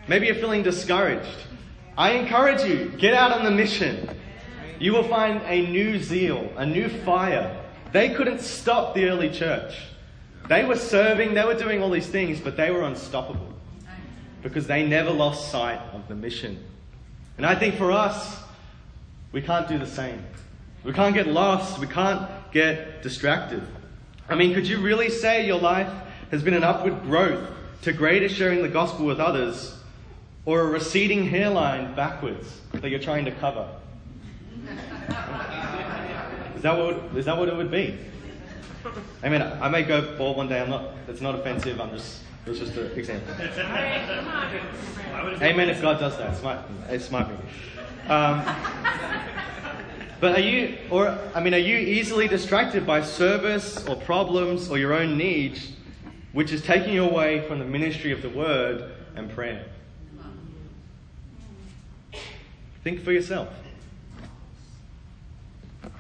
Maybe 0.08 0.26
you're 0.26 0.36
feeling 0.36 0.64
discouraged. 0.64 1.30
I 1.98 2.12
encourage 2.12 2.64
you, 2.64 2.90
get 2.98 3.14
out 3.14 3.32
on 3.32 3.46
the 3.46 3.52
mission. 3.52 4.10
You 4.80 4.94
will 4.94 5.08
find 5.08 5.42
a 5.46 5.68
new 5.68 6.00
zeal, 6.00 6.52
a 6.58 6.66
new 6.66 6.90
fire. 6.90 7.64
They 7.92 8.10
couldn't 8.10 8.42
stop 8.42 8.96
the 8.96 9.06
early 9.06 9.30
church. 9.30 9.76
They 10.50 10.66
were 10.66 10.76
serving, 10.76 11.34
they 11.34 11.46
were 11.46 11.58
doing 11.58 11.82
all 11.82 11.90
these 11.90 12.08
things, 12.08 12.40
but 12.40 12.58
they 12.58 12.72
were 12.72 12.84
unstoppable 12.84 13.54
because 14.42 14.68
they 14.68 14.86
never 14.86 15.10
lost 15.10 15.52
sight 15.52 15.80
of 15.94 16.08
the 16.08 16.16
mission. 16.16 16.62
And 17.38 17.46
I 17.46 17.56
think 17.56 17.76
for 17.76 17.92
us, 17.92 18.42
we 19.32 19.42
can't 19.42 19.68
do 19.68 19.78
the 19.80 19.88
same. 19.88 20.24
We 20.84 20.92
can't 20.92 21.16
get 21.16 21.28
lost. 21.28 21.80
We 21.80 21.88
can't 21.88 22.30
get 22.52 23.02
distracted. 23.02 23.64
I 24.30 24.36
mean, 24.36 24.54
could 24.54 24.68
you 24.68 24.82
really 24.82 25.10
say 25.10 25.46
your 25.46 25.60
life 25.60 25.92
has 26.32 26.44
been 26.44 26.54
an 26.54 26.64
upward 26.64 27.02
growth 27.04 27.50
to 27.84 27.94
greater 27.94 28.30
sharing 28.30 28.62
the 28.62 28.70
gospel 28.70 29.06
with 29.06 29.20
others 29.20 29.78
or 30.46 30.62
a 30.62 30.66
receding 30.66 31.28
hairline 31.28 31.96
backwards 31.96 32.62
that 32.74 32.90
you're 32.90 33.00
trying 33.00 33.26
to 33.26 33.32
cover? 33.32 33.70
Is 36.56 36.62
that 36.64 36.78
what, 36.78 37.18
is 37.18 37.26
that 37.26 37.38
what 37.38 37.48
it 37.48 37.56
would 37.56 37.72
be? 37.72 37.98
I 39.22 39.30
mean, 39.30 39.42
I 39.42 39.70
may 39.70 39.84
go 39.84 40.18
bald 40.18 40.38
one 40.38 40.48
day. 40.48 40.60
I'm 40.62 40.70
not, 40.70 40.92
it's 41.08 41.22
not 41.22 41.36
offensive. 41.36 41.80
I'm 41.80 41.92
just 41.92 42.22
It 42.46 42.50
was 42.50 42.60
just 42.60 42.76
an 42.76 42.92
example. 42.92 43.34
All 43.34 43.40
right, 43.40 44.04
come 44.06 44.28
on. 44.28 44.52
Brandon. 45.12 45.44
Amen 45.44 45.70
if 45.70 45.82
God 45.82 46.00
does 46.00 46.18
that. 46.18 46.34
It's 46.34 46.44
my, 46.44 46.60
it's 46.90 47.10
my. 47.10 47.24
Um, 48.10 48.44
but 50.20 50.38
are 50.38 50.42
you, 50.42 50.78
or, 50.90 51.18
I 51.34 51.40
mean, 51.42 51.54
are 51.54 51.58
you 51.58 51.78
easily 51.78 52.28
distracted 52.28 52.86
by 52.86 53.02
service 53.02 53.88
or 53.88 53.96
problems 53.96 54.70
or 54.70 54.78
your 54.78 54.94
own 54.94 55.18
needs, 55.18 55.72
which 56.34 56.52
is 56.52 56.62
taking 56.62 56.94
you 56.94 57.06
away 57.06 57.48
from 57.48 57.60
the 57.60 57.66
ministry 57.66 58.12
of 58.12 58.22
the 58.22 58.30
word 58.30 58.92
and 59.16 59.32
prayer? 59.32 59.66
Think 62.84 63.06
for 63.06 63.14
yourself. 63.14 63.48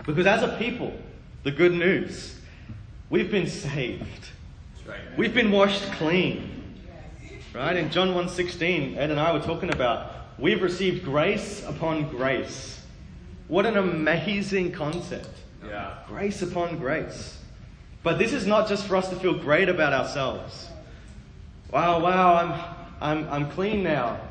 Because 0.06 0.28
as 0.28 0.43
a 0.43 0.58
people, 0.58 0.93
the 1.43 1.52
good 1.52 1.72
news, 1.72 2.38
we've 3.13 3.30
been 3.30 3.47
saved. 3.47 4.30
We've 5.15 5.36
been 5.36 5.52
washed 5.52 5.84
clean. 5.93 6.49
Right? 7.54 7.78
In 7.78 7.91
John 7.91 8.15
1:16, 8.15 8.97
Ed 8.97 9.12
and 9.12 9.19
I 9.19 9.32
were 9.32 9.39
talking 9.39 9.71
about 9.71 10.12
we've 10.39 10.63
received 10.63 11.06
grace 11.06 11.63
upon 11.63 12.10
grace. 12.10 12.82
What 13.47 13.67
an 13.67 13.78
amazing 13.78 14.71
concept. 14.71 15.30
Yeah. 15.63 15.93
Grace 16.08 16.41
upon 16.41 16.80
grace. 16.80 17.38
But 18.02 18.17
this 18.17 18.34
is 18.34 18.47
not 18.47 18.67
just 18.67 18.88
for 18.88 18.95
us 18.95 19.10
to 19.10 19.15
feel 19.15 19.36
great 19.36 19.69
about 19.69 19.93
ourselves. 19.93 20.69
Wow, 21.71 21.99
wow, 21.99 22.34
I'm 22.34 22.52
I'm 22.99 23.30
I'm 23.30 23.52
clean 23.52 23.84
now. 23.84 24.21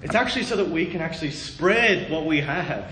It's 0.00 0.14
actually 0.14 0.44
so 0.44 0.56
that 0.56 0.70
we 0.70 0.86
can 0.86 1.02
actually 1.02 1.32
spread 1.32 2.10
what 2.10 2.24
we 2.24 2.40
have. 2.40 2.90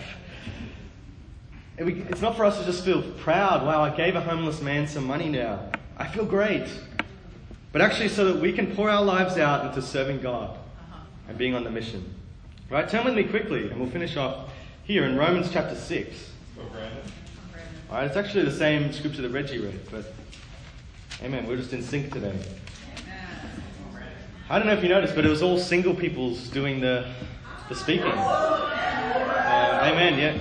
We- 1.80 2.04
It's 2.10 2.20
not 2.20 2.36
for 2.36 2.44
us 2.44 2.58
to 2.58 2.64
just 2.66 2.84
feel 2.84 3.00
proud. 3.02 3.64
Wow, 3.64 3.82
I 3.82 3.90
gave 3.90 4.14
a 4.14 4.20
homeless 4.20 4.60
man 4.60 4.86
some 4.86 5.04
money 5.06 5.30
now. 5.30 5.60
I 5.96 6.06
feel 6.06 6.26
great. 6.26 6.68
But 7.72 7.80
actually, 7.80 8.08
so 8.08 8.26
that 8.30 8.40
we 8.40 8.52
can 8.52 8.74
pour 8.74 8.90
our 8.90 9.02
lives 9.02 9.38
out 9.38 9.64
into 9.64 9.80
serving 9.80 10.20
God 10.20 10.58
and 11.26 11.38
being 11.38 11.54
on 11.54 11.64
the 11.64 11.70
mission. 11.70 12.04
Right? 12.68 12.86
Turn 12.88 13.04
with 13.04 13.14
me 13.14 13.24
quickly, 13.24 13.70
and 13.70 13.80
we'll 13.80 13.88
finish 13.88 14.16
off 14.16 14.50
here 14.84 15.04
in 15.04 15.16
Romans 15.16 15.48
chapter 15.50 15.74
6. 15.74 16.30
All 17.90 17.96
right, 17.96 18.06
it's 18.06 18.16
actually 18.16 18.44
the 18.44 18.52
same 18.52 18.92
scripture 18.92 19.22
that 19.22 19.30
Reggie 19.30 19.58
read, 19.58 19.80
but 19.90 20.12
amen. 21.22 21.46
We're 21.46 21.56
just 21.56 21.72
in 21.72 21.82
sync 21.82 22.12
today. 22.12 22.38
I 24.48 24.58
don't 24.58 24.66
know 24.66 24.74
if 24.74 24.82
you 24.82 24.88
noticed, 24.90 25.14
but 25.14 25.24
it 25.24 25.30
was 25.30 25.42
all 25.42 25.58
single 25.58 25.94
people's 25.94 26.48
doing 26.48 26.80
the, 26.80 27.10
the 27.68 27.74
speaking. 27.74 28.06
Uh, 28.06 29.80
amen. 29.90 30.18
Yeah, 30.18 30.38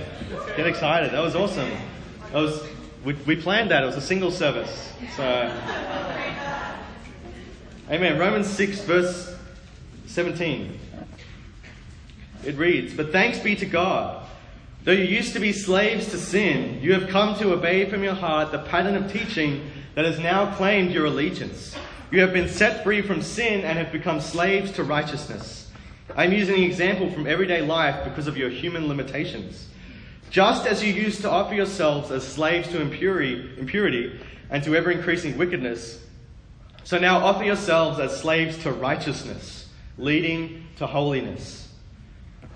get 0.56 0.66
excited. 0.66 1.12
That 1.12 1.22
was 1.22 1.34
awesome. 1.34 1.70
That 2.32 2.42
was 2.42 2.62
we, 3.04 3.14
we 3.26 3.36
planned 3.36 3.70
that. 3.70 3.82
It 3.82 3.86
was 3.86 3.96
a 3.96 4.00
single 4.00 4.30
service. 4.30 4.92
So, 5.16 5.24
amen. 7.90 8.18
Romans 8.18 8.46
six 8.48 8.80
verse 8.80 9.34
seventeen. 10.06 10.78
It 12.44 12.56
reads, 12.56 12.94
"But 12.94 13.12
thanks 13.12 13.38
be 13.38 13.56
to 13.56 13.66
God." 13.66 14.26
Though 14.84 14.92
you 14.92 15.04
used 15.04 15.34
to 15.34 15.40
be 15.40 15.52
slaves 15.52 16.10
to 16.10 16.18
sin, 16.18 16.80
you 16.80 16.94
have 16.94 17.08
come 17.10 17.36
to 17.36 17.52
obey 17.52 17.88
from 17.90 18.02
your 18.02 18.14
heart 18.14 18.50
the 18.50 18.60
pattern 18.60 18.96
of 18.96 19.12
teaching 19.12 19.70
that 19.94 20.06
has 20.06 20.18
now 20.18 20.54
claimed 20.54 20.92
your 20.92 21.04
allegiance. 21.04 21.76
You 22.10 22.22
have 22.22 22.32
been 22.32 22.48
set 22.48 22.82
free 22.82 23.02
from 23.02 23.20
sin 23.20 23.60
and 23.60 23.78
have 23.78 23.92
become 23.92 24.20
slaves 24.20 24.72
to 24.72 24.82
righteousness. 24.82 25.70
I'm 26.16 26.32
using 26.32 26.56
an 26.56 26.62
example 26.62 27.10
from 27.10 27.26
everyday 27.26 27.60
life 27.60 28.04
because 28.04 28.26
of 28.26 28.36
your 28.36 28.48
human 28.48 28.88
limitations. 28.88 29.68
Just 30.30 30.64
as 30.66 30.82
you 30.82 30.92
used 30.92 31.22
to 31.22 31.30
offer 31.30 31.54
yourselves 31.54 32.12
as 32.12 32.26
slaves 32.26 32.68
to 32.68 32.80
impurity, 32.80 33.50
impurity 33.58 34.18
and 34.48 34.62
to 34.62 34.76
ever 34.76 34.92
increasing 34.92 35.36
wickedness, 35.36 36.00
so 36.84 36.98
now 36.98 37.18
offer 37.18 37.44
yourselves 37.44 37.98
as 37.98 38.20
slaves 38.20 38.56
to 38.58 38.70
righteousness, 38.70 39.68
leading 39.98 40.66
to 40.76 40.86
holiness. 40.86 41.68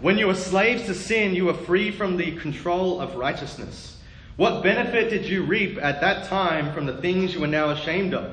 When 0.00 0.18
you 0.18 0.28
were 0.28 0.34
slaves 0.34 0.86
to 0.86 0.94
sin, 0.94 1.34
you 1.34 1.46
were 1.46 1.54
free 1.54 1.90
from 1.90 2.16
the 2.16 2.36
control 2.36 3.00
of 3.00 3.16
righteousness. 3.16 3.96
What 4.36 4.62
benefit 4.62 5.10
did 5.10 5.26
you 5.26 5.42
reap 5.42 5.78
at 5.82 6.00
that 6.00 6.26
time 6.26 6.72
from 6.72 6.86
the 6.86 6.96
things 6.96 7.34
you 7.34 7.42
are 7.42 7.48
now 7.48 7.70
ashamed 7.70 8.14
of? 8.14 8.32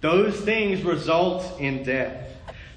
Those 0.00 0.40
things 0.40 0.82
result 0.82 1.60
in 1.60 1.84
death. 1.84 2.28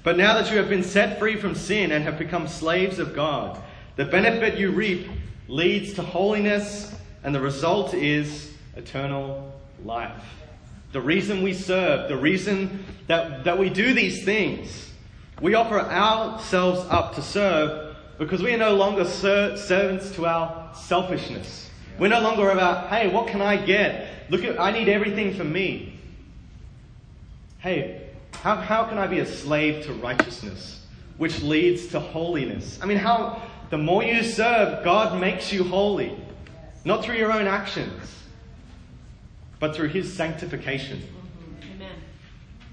But 0.02 0.16
now 0.16 0.34
that 0.34 0.50
you 0.50 0.58
have 0.58 0.68
been 0.68 0.84
set 0.84 1.18
free 1.18 1.36
from 1.36 1.54
sin 1.54 1.90
and 1.90 2.04
have 2.04 2.18
become 2.18 2.46
slaves 2.46 3.00
of 3.00 3.14
God, 3.14 3.60
the 3.96 4.04
benefit 4.04 4.58
you 4.58 4.70
reap 4.70 5.08
leads 5.48 5.94
to 5.94 6.02
holiness, 6.02 6.94
and 7.22 7.34
the 7.34 7.40
result 7.40 7.94
is 7.94 8.52
eternal 8.76 9.52
life. 9.84 10.22
The 10.92 11.00
reason 11.00 11.42
we 11.42 11.52
serve, 11.52 12.08
the 12.08 12.16
reason 12.16 12.84
that, 13.06 13.44
that 13.44 13.58
we 13.58 13.68
do 13.68 13.92
these 13.92 14.24
things, 14.24 14.90
we 15.40 15.54
offer 15.54 15.78
ourselves 15.78 16.80
up 16.88 17.14
to 17.16 17.22
serve 17.22 17.96
because 18.18 18.42
we 18.42 18.54
are 18.54 18.58
no 18.58 18.74
longer 18.74 19.04
ser- 19.04 19.56
servants 19.56 20.10
to 20.12 20.26
our 20.26 20.74
selfishness. 20.74 21.70
We're 21.98 22.08
no 22.08 22.20
longer 22.20 22.50
about, 22.50 22.88
hey, 22.88 23.08
what 23.08 23.28
can 23.28 23.42
I 23.42 23.56
get? 23.56 24.30
Look 24.30 24.44
at, 24.44 24.60
I 24.60 24.70
need 24.70 24.88
everything 24.88 25.34
for 25.34 25.44
me. 25.44 25.98
Hey, 27.58 28.08
how, 28.32 28.56
how 28.56 28.84
can 28.84 28.98
I 28.98 29.06
be 29.06 29.18
a 29.18 29.26
slave 29.26 29.84
to 29.86 29.92
righteousness, 29.94 30.86
which 31.16 31.42
leads 31.42 31.88
to 31.88 32.00
holiness? 32.00 32.78
I 32.82 32.86
mean, 32.86 32.98
how, 32.98 33.42
the 33.70 33.78
more 33.78 34.02
you 34.02 34.22
serve, 34.22 34.84
God 34.84 35.20
makes 35.20 35.52
you 35.52 35.64
holy. 35.64 36.16
Not 36.84 37.04
through 37.04 37.16
your 37.16 37.32
own 37.32 37.48
actions, 37.48 38.22
but 39.58 39.74
through 39.74 39.88
His 39.88 40.12
sanctification. 40.12 41.02
Amen. 41.74 41.90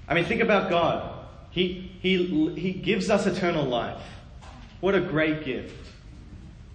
I 0.06 0.14
mean, 0.14 0.24
think 0.24 0.40
about 0.40 0.70
God. 0.70 1.26
He, 1.50 1.92
he, 2.00 2.54
he 2.56 2.72
gives 2.72 3.10
us 3.10 3.26
eternal 3.26 3.64
life. 3.64 4.02
What 4.80 4.94
a 4.94 5.00
great 5.00 5.44
gift. 5.44 5.74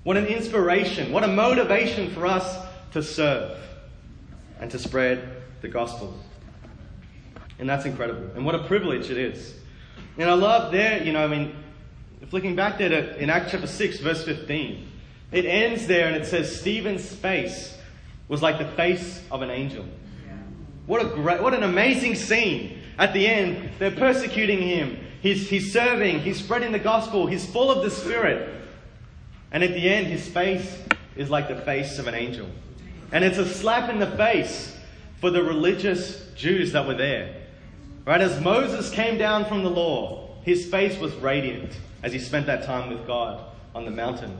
What 0.04 0.18
an 0.18 0.26
inspiration. 0.26 1.12
What 1.12 1.24
a 1.24 1.28
motivation 1.28 2.12
for 2.12 2.26
us 2.26 2.58
to 2.92 3.04
serve 3.04 3.58
and 4.60 4.70
to 4.72 4.80
spread 4.80 5.44
the 5.62 5.68
gospel. 5.68 6.18
And 7.60 7.70
that's 7.70 7.86
incredible. 7.86 8.32
And 8.36 8.46
what 8.46 8.56
a 8.56 8.64
privilege 8.64 9.10
it 9.10 9.18
is. 9.18 9.54
And 10.18 10.30
I 10.30 10.34
love 10.34 10.72
there, 10.72 11.04
you 11.04 11.14
know, 11.14 11.24
I 11.24 11.28
mean, 11.28 11.56
flicking 12.30 12.56
back 12.56 12.78
there 12.78 12.90
to, 12.90 13.22
in 13.22 13.30
Acts 13.30 13.52
chapter 13.52 13.68
6, 13.68 14.00
verse 14.00 14.24
15, 14.24 14.88
it 15.32 15.46
ends 15.46 15.88
there 15.88 16.08
and 16.08 16.16
it 16.16 16.26
says, 16.26 16.60
Stephen's 16.60 17.14
face 17.14 17.78
was 18.28 18.42
like 18.42 18.58
the 18.58 18.68
face 18.76 19.24
of 19.32 19.42
an 19.42 19.50
angel. 19.50 19.86
What 20.86 21.04
a 21.04 21.10
great, 21.10 21.42
what 21.42 21.54
an 21.54 21.64
amazing 21.64 22.16
scene. 22.16 22.82
At 22.98 23.14
the 23.14 23.28
end, 23.28 23.72
they're 23.80 23.92
persecuting 23.92 24.62
him. 24.62 25.00
He's, 25.22 25.50
he's 25.50 25.72
serving, 25.72 26.20
he's 26.22 26.40
spreading 26.40 26.72
the 26.72 26.80
gospel, 26.80 27.28
he's 27.28 27.46
full 27.46 27.72
of 27.72 27.84
the 27.84 27.92
Spirit. 27.92 28.56
And 29.52 29.64
at 29.64 29.72
the 29.72 29.90
end, 29.90 30.08
his 30.08 30.28
face 30.28 30.78
is 31.16 31.30
like 31.30 31.48
the 31.48 31.58
face 31.62 32.00
of 32.00 32.08
an 32.08 32.16
angel. 32.16 32.48
And 33.12 33.24
it's 33.24 33.38
a 33.38 33.48
slap 33.48 33.90
in 33.90 34.00
the 34.00 34.12
face 34.12 34.76
for 35.20 35.30
the 35.30 35.44
religious 35.44 36.28
Jews 36.36 36.72
that 36.74 36.88
were 36.88 36.94
there. 36.94 37.36
Right? 38.06 38.22
As 38.22 38.40
Moses 38.42 38.90
came 38.92 39.18
down 39.18 39.46
from 39.46 39.64
the 39.64 39.70
law, 39.70 40.29
his 40.44 40.66
face 40.66 40.98
was 41.00 41.14
radiant 41.16 41.72
as 42.04 42.14
he 42.14 42.20
spent 42.20 42.46
that 42.48 42.64
time 42.64 42.90
with 42.90 43.06
God 43.06 43.44
on 43.76 43.86
the 43.86 43.92
mountain. 43.92 44.38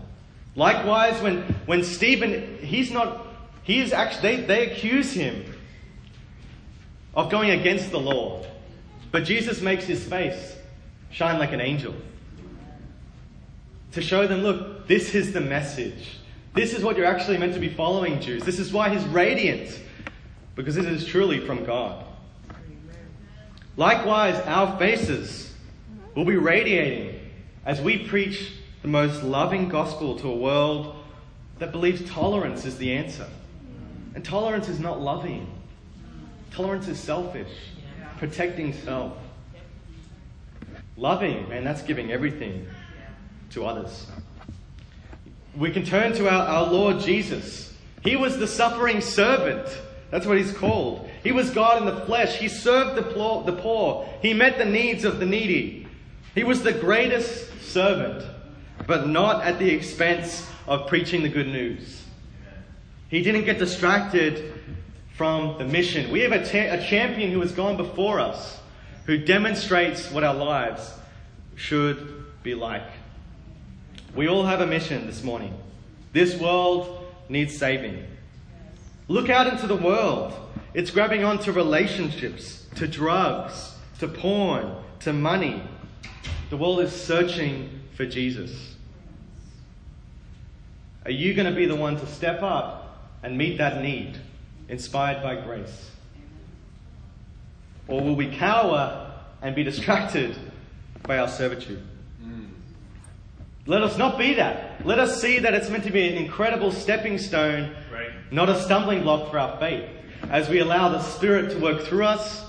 Likewise, 0.56 1.22
when, 1.22 1.42
when 1.66 1.84
Stephen, 1.84 2.58
he's 2.62 2.92
not, 2.92 3.28
he 3.64 3.80
is 3.80 3.94
actually, 3.94 4.38
they, 4.38 4.42
they 4.44 4.72
accuse 4.72 5.14
him 5.14 5.46
of 7.16 7.30
going 7.30 7.52
against 7.52 7.92
the 7.92 8.00
law. 8.00 8.46
But 9.12 9.24
Jesus 9.24 9.62
makes 9.62 9.86
his 9.86 10.04
face 10.04 10.56
shine 11.12 11.40
like 11.40 11.54
an 11.54 11.62
angel 11.62 11.96
to 13.92 14.02
show 14.02 14.28
them, 14.28 14.42
look, 14.42 14.88
this 14.88 15.16
is 15.16 15.34
the 15.34 15.42
message. 15.42 16.20
This 16.54 16.74
is 16.74 16.84
what 16.84 16.98
you're 16.98 17.06
actually 17.06 17.38
meant 17.38 17.54
to 17.54 17.60
be 17.60 17.70
following, 17.70 18.20
Jews. 18.22 18.44
This 18.44 18.60
is 18.60 18.72
why 18.72 18.90
he's 18.90 19.04
radiant, 19.06 19.80
because 20.56 20.76
this 20.76 20.86
is 20.86 21.06
truly 21.06 21.40
from 21.40 21.66
God. 21.66 22.06
Likewise, 23.78 24.36
our 24.46 24.78
faces 24.78 25.49
will 26.20 26.26
be 26.26 26.36
radiating 26.36 27.18
as 27.66 27.80
we 27.80 27.98
preach 27.98 28.52
the 28.82 28.90
most 28.90 29.24
loving 29.24 29.70
gospel 29.70 30.20
to 30.20 30.30
a 30.30 30.36
world 30.36 30.94
that 31.60 31.72
believes 31.72 32.04
tolerance 32.12 32.66
is 32.66 32.78
the 32.78 32.92
answer. 32.92 33.26
And 34.16 34.26
tolerance 34.26 34.68
is 34.68 34.82
not 34.82 35.00
loving, 35.00 35.50
tolerance 36.52 36.90
is 36.90 37.00
selfish, 37.00 37.48
protecting 38.18 38.74
self. 38.74 39.14
Loving, 40.98 41.48
man, 41.48 41.64
that's 41.64 41.84
giving 41.84 42.12
everything 42.12 42.68
to 43.52 43.66
others. 43.66 44.06
We 45.56 45.72
can 45.72 45.86
turn 45.86 46.12
to 46.16 46.28
our, 46.28 46.46
our 46.46 46.68
Lord 46.70 47.00
Jesus. 47.00 47.74
He 48.04 48.18
was 48.18 48.38
the 48.38 48.48
suffering 48.48 49.00
servant. 49.00 49.70
That's 50.12 50.26
what 50.26 50.38
he's 50.38 50.52
called. 50.52 51.10
He 51.24 51.32
was 51.32 51.50
God 51.52 51.78
in 51.78 51.86
the 51.86 52.06
flesh. 52.06 52.36
He 52.36 52.50
served 52.50 52.98
the 52.98 53.04
poor, 53.04 53.46
the 53.46 53.54
poor. 53.54 54.10
He 54.22 54.34
met 54.34 54.58
the 54.58 54.66
needs 54.66 55.06
of 55.06 55.22
the 55.22 55.26
needy. 55.26 55.86
He 56.36 56.44
was 56.44 56.64
the 56.64 56.74
greatest 56.74 57.62
servant, 57.62 58.26
but 58.88 59.08
not 59.08 59.44
at 59.44 59.60
the 59.60 59.70
expense 59.70 60.48
of 60.68 60.88
preaching 60.88 61.24
the 61.24 61.30
good 61.30 61.48
news. 61.48 62.04
He 63.10 63.24
didn't 63.24 63.46
get 63.46 63.58
distracted 63.58 64.54
from 65.16 65.58
the 65.58 65.66
mission. 65.66 66.12
We 66.12 66.22
have 66.22 66.32
a, 66.32 66.46
ta- 66.46 66.76
a 66.76 66.82
champion 66.82 67.32
who 67.32 67.42
has 67.42 67.52
gone 67.52 67.76
before 67.76 68.20
us, 68.20 68.60
who 69.06 69.18
demonstrates 69.18 70.12
what 70.12 70.24
our 70.24 70.36
lives 70.36 70.94
should 71.56 72.26
be 72.44 72.54
like. 72.54 72.88
We 74.16 74.28
all 74.28 74.46
have 74.46 74.62
a 74.62 74.68
mission 74.68 75.08
this 75.08 75.24
morning. 75.24 75.54
This 76.14 76.40
world 76.40 77.06
needs 77.28 77.58
saving. 77.58 78.06
Look 79.08 79.30
out 79.30 79.48
into 79.48 79.68
the 79.68 79.76
world. 79.76 80.34
It's 80.74 80.92
grabbing 80.92 81.24
onto 81.24 81.52
relationships, 81.52 82.68
to 82.76 82.88
drugs, 82.88 83.76
to 84.00 84.08
porn, 84.08 84.76
to 85.02 85.14
money. 85.14 85.64
The 86.50 86.58
world 86.58 86.80
is 86.80 86.92
searching 86.92 87.70
for 87.96 88.06
Jesus. 88.06 88.76
Are 91.06 91.12
you 91.12 91.34
going 91.34 91.48
to 91.48 91.56
be 91.56 91.66
the 91.66 91.76
one 91.76 91.98
to 91.98 92.08
step 92.08 92.42
up 92.42 93.08
and 93.22 93.38
meet 93.38 93.60
that 93.60 93.84
need, 93.84 94.18
inspired 94.68 95.22
by 95.22 95.36
grace? 95.36 95.92
Or 97.88 98.02
will 98.02 98.16
we 98.16 98.36
cower 98.36 99.12
and 99.42 99.56
be 99.56 99.64
distracted 99.64 100.36
by 101.04 101.20
our 101.20 101.28
servitude? 101.28 101.84
Hmm. 102.22 102.46
Let 103.66 103.84
us 103.84 103.98
not 103.98 104.18
be 104.18 104.34
that. 104.36 104.86
Let 104.86 105.00
us 105.00 105.22
see 105.22 105.40
that 105.40 105.54
it's 105.54 105.70
meant 105.70 105.84
to 105.84 105.92
be 105.92 106.08
an 106.08 106.16
incredible 106.16 106.72
stepping 106.72 107.18
stone, 107.20 107.76
Right. 107.92 108.10
not 108.32 108.50
a 108.50 108.60
stumbling 108.62 109.04
block 109.04 109.32
for 109.32 109.38
our 109.38 109.58
faith, 109.58 109.88
as 110.30 110.50
we 110.50 110.60
allow 110.60 110.90
the 110.90 111.02
Spirit 111.02 111.52
to 111.52 111.60
work 111.60 111.82
through 111.82 112.06
us, 112.06 112.44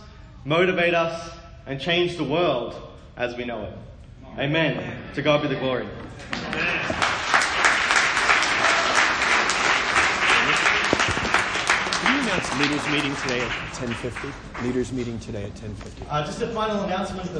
motivate 0.44 0.94
us, 0.94 1.30
and 1.66 1.80
change 1.80 2.16
the 2.16 2.24
world 2.24 2.74
as 3.16 3.36
we 3.36 3.44
know 3.44 3.64
it. 3.64 3.72
Amen. 4.38 4.96
To 5.14 5.22
God 5.22 5.42
be 5.42 5.48
the 5.48 5.56
glory. 5.56 5.86
Can 12.00 12.14
you 12.14 12.22
announce 12.22 12.58
leaders 12.58 12.88
meeting 12.90 13.14
today 13.22 13.40
at 13.40 13.74
10:50? 13.74 14.32
Leaders 14.64 14.92
meeting 14.92 15.18
today 15.18 15.44
at 15.44 15.54
10:50. 15.56 16.06
Uh, 16.08 16.24
just 16.24 16.40
a 16.42 16.46
final 16.48 16.82
announcement. 16.84 17.30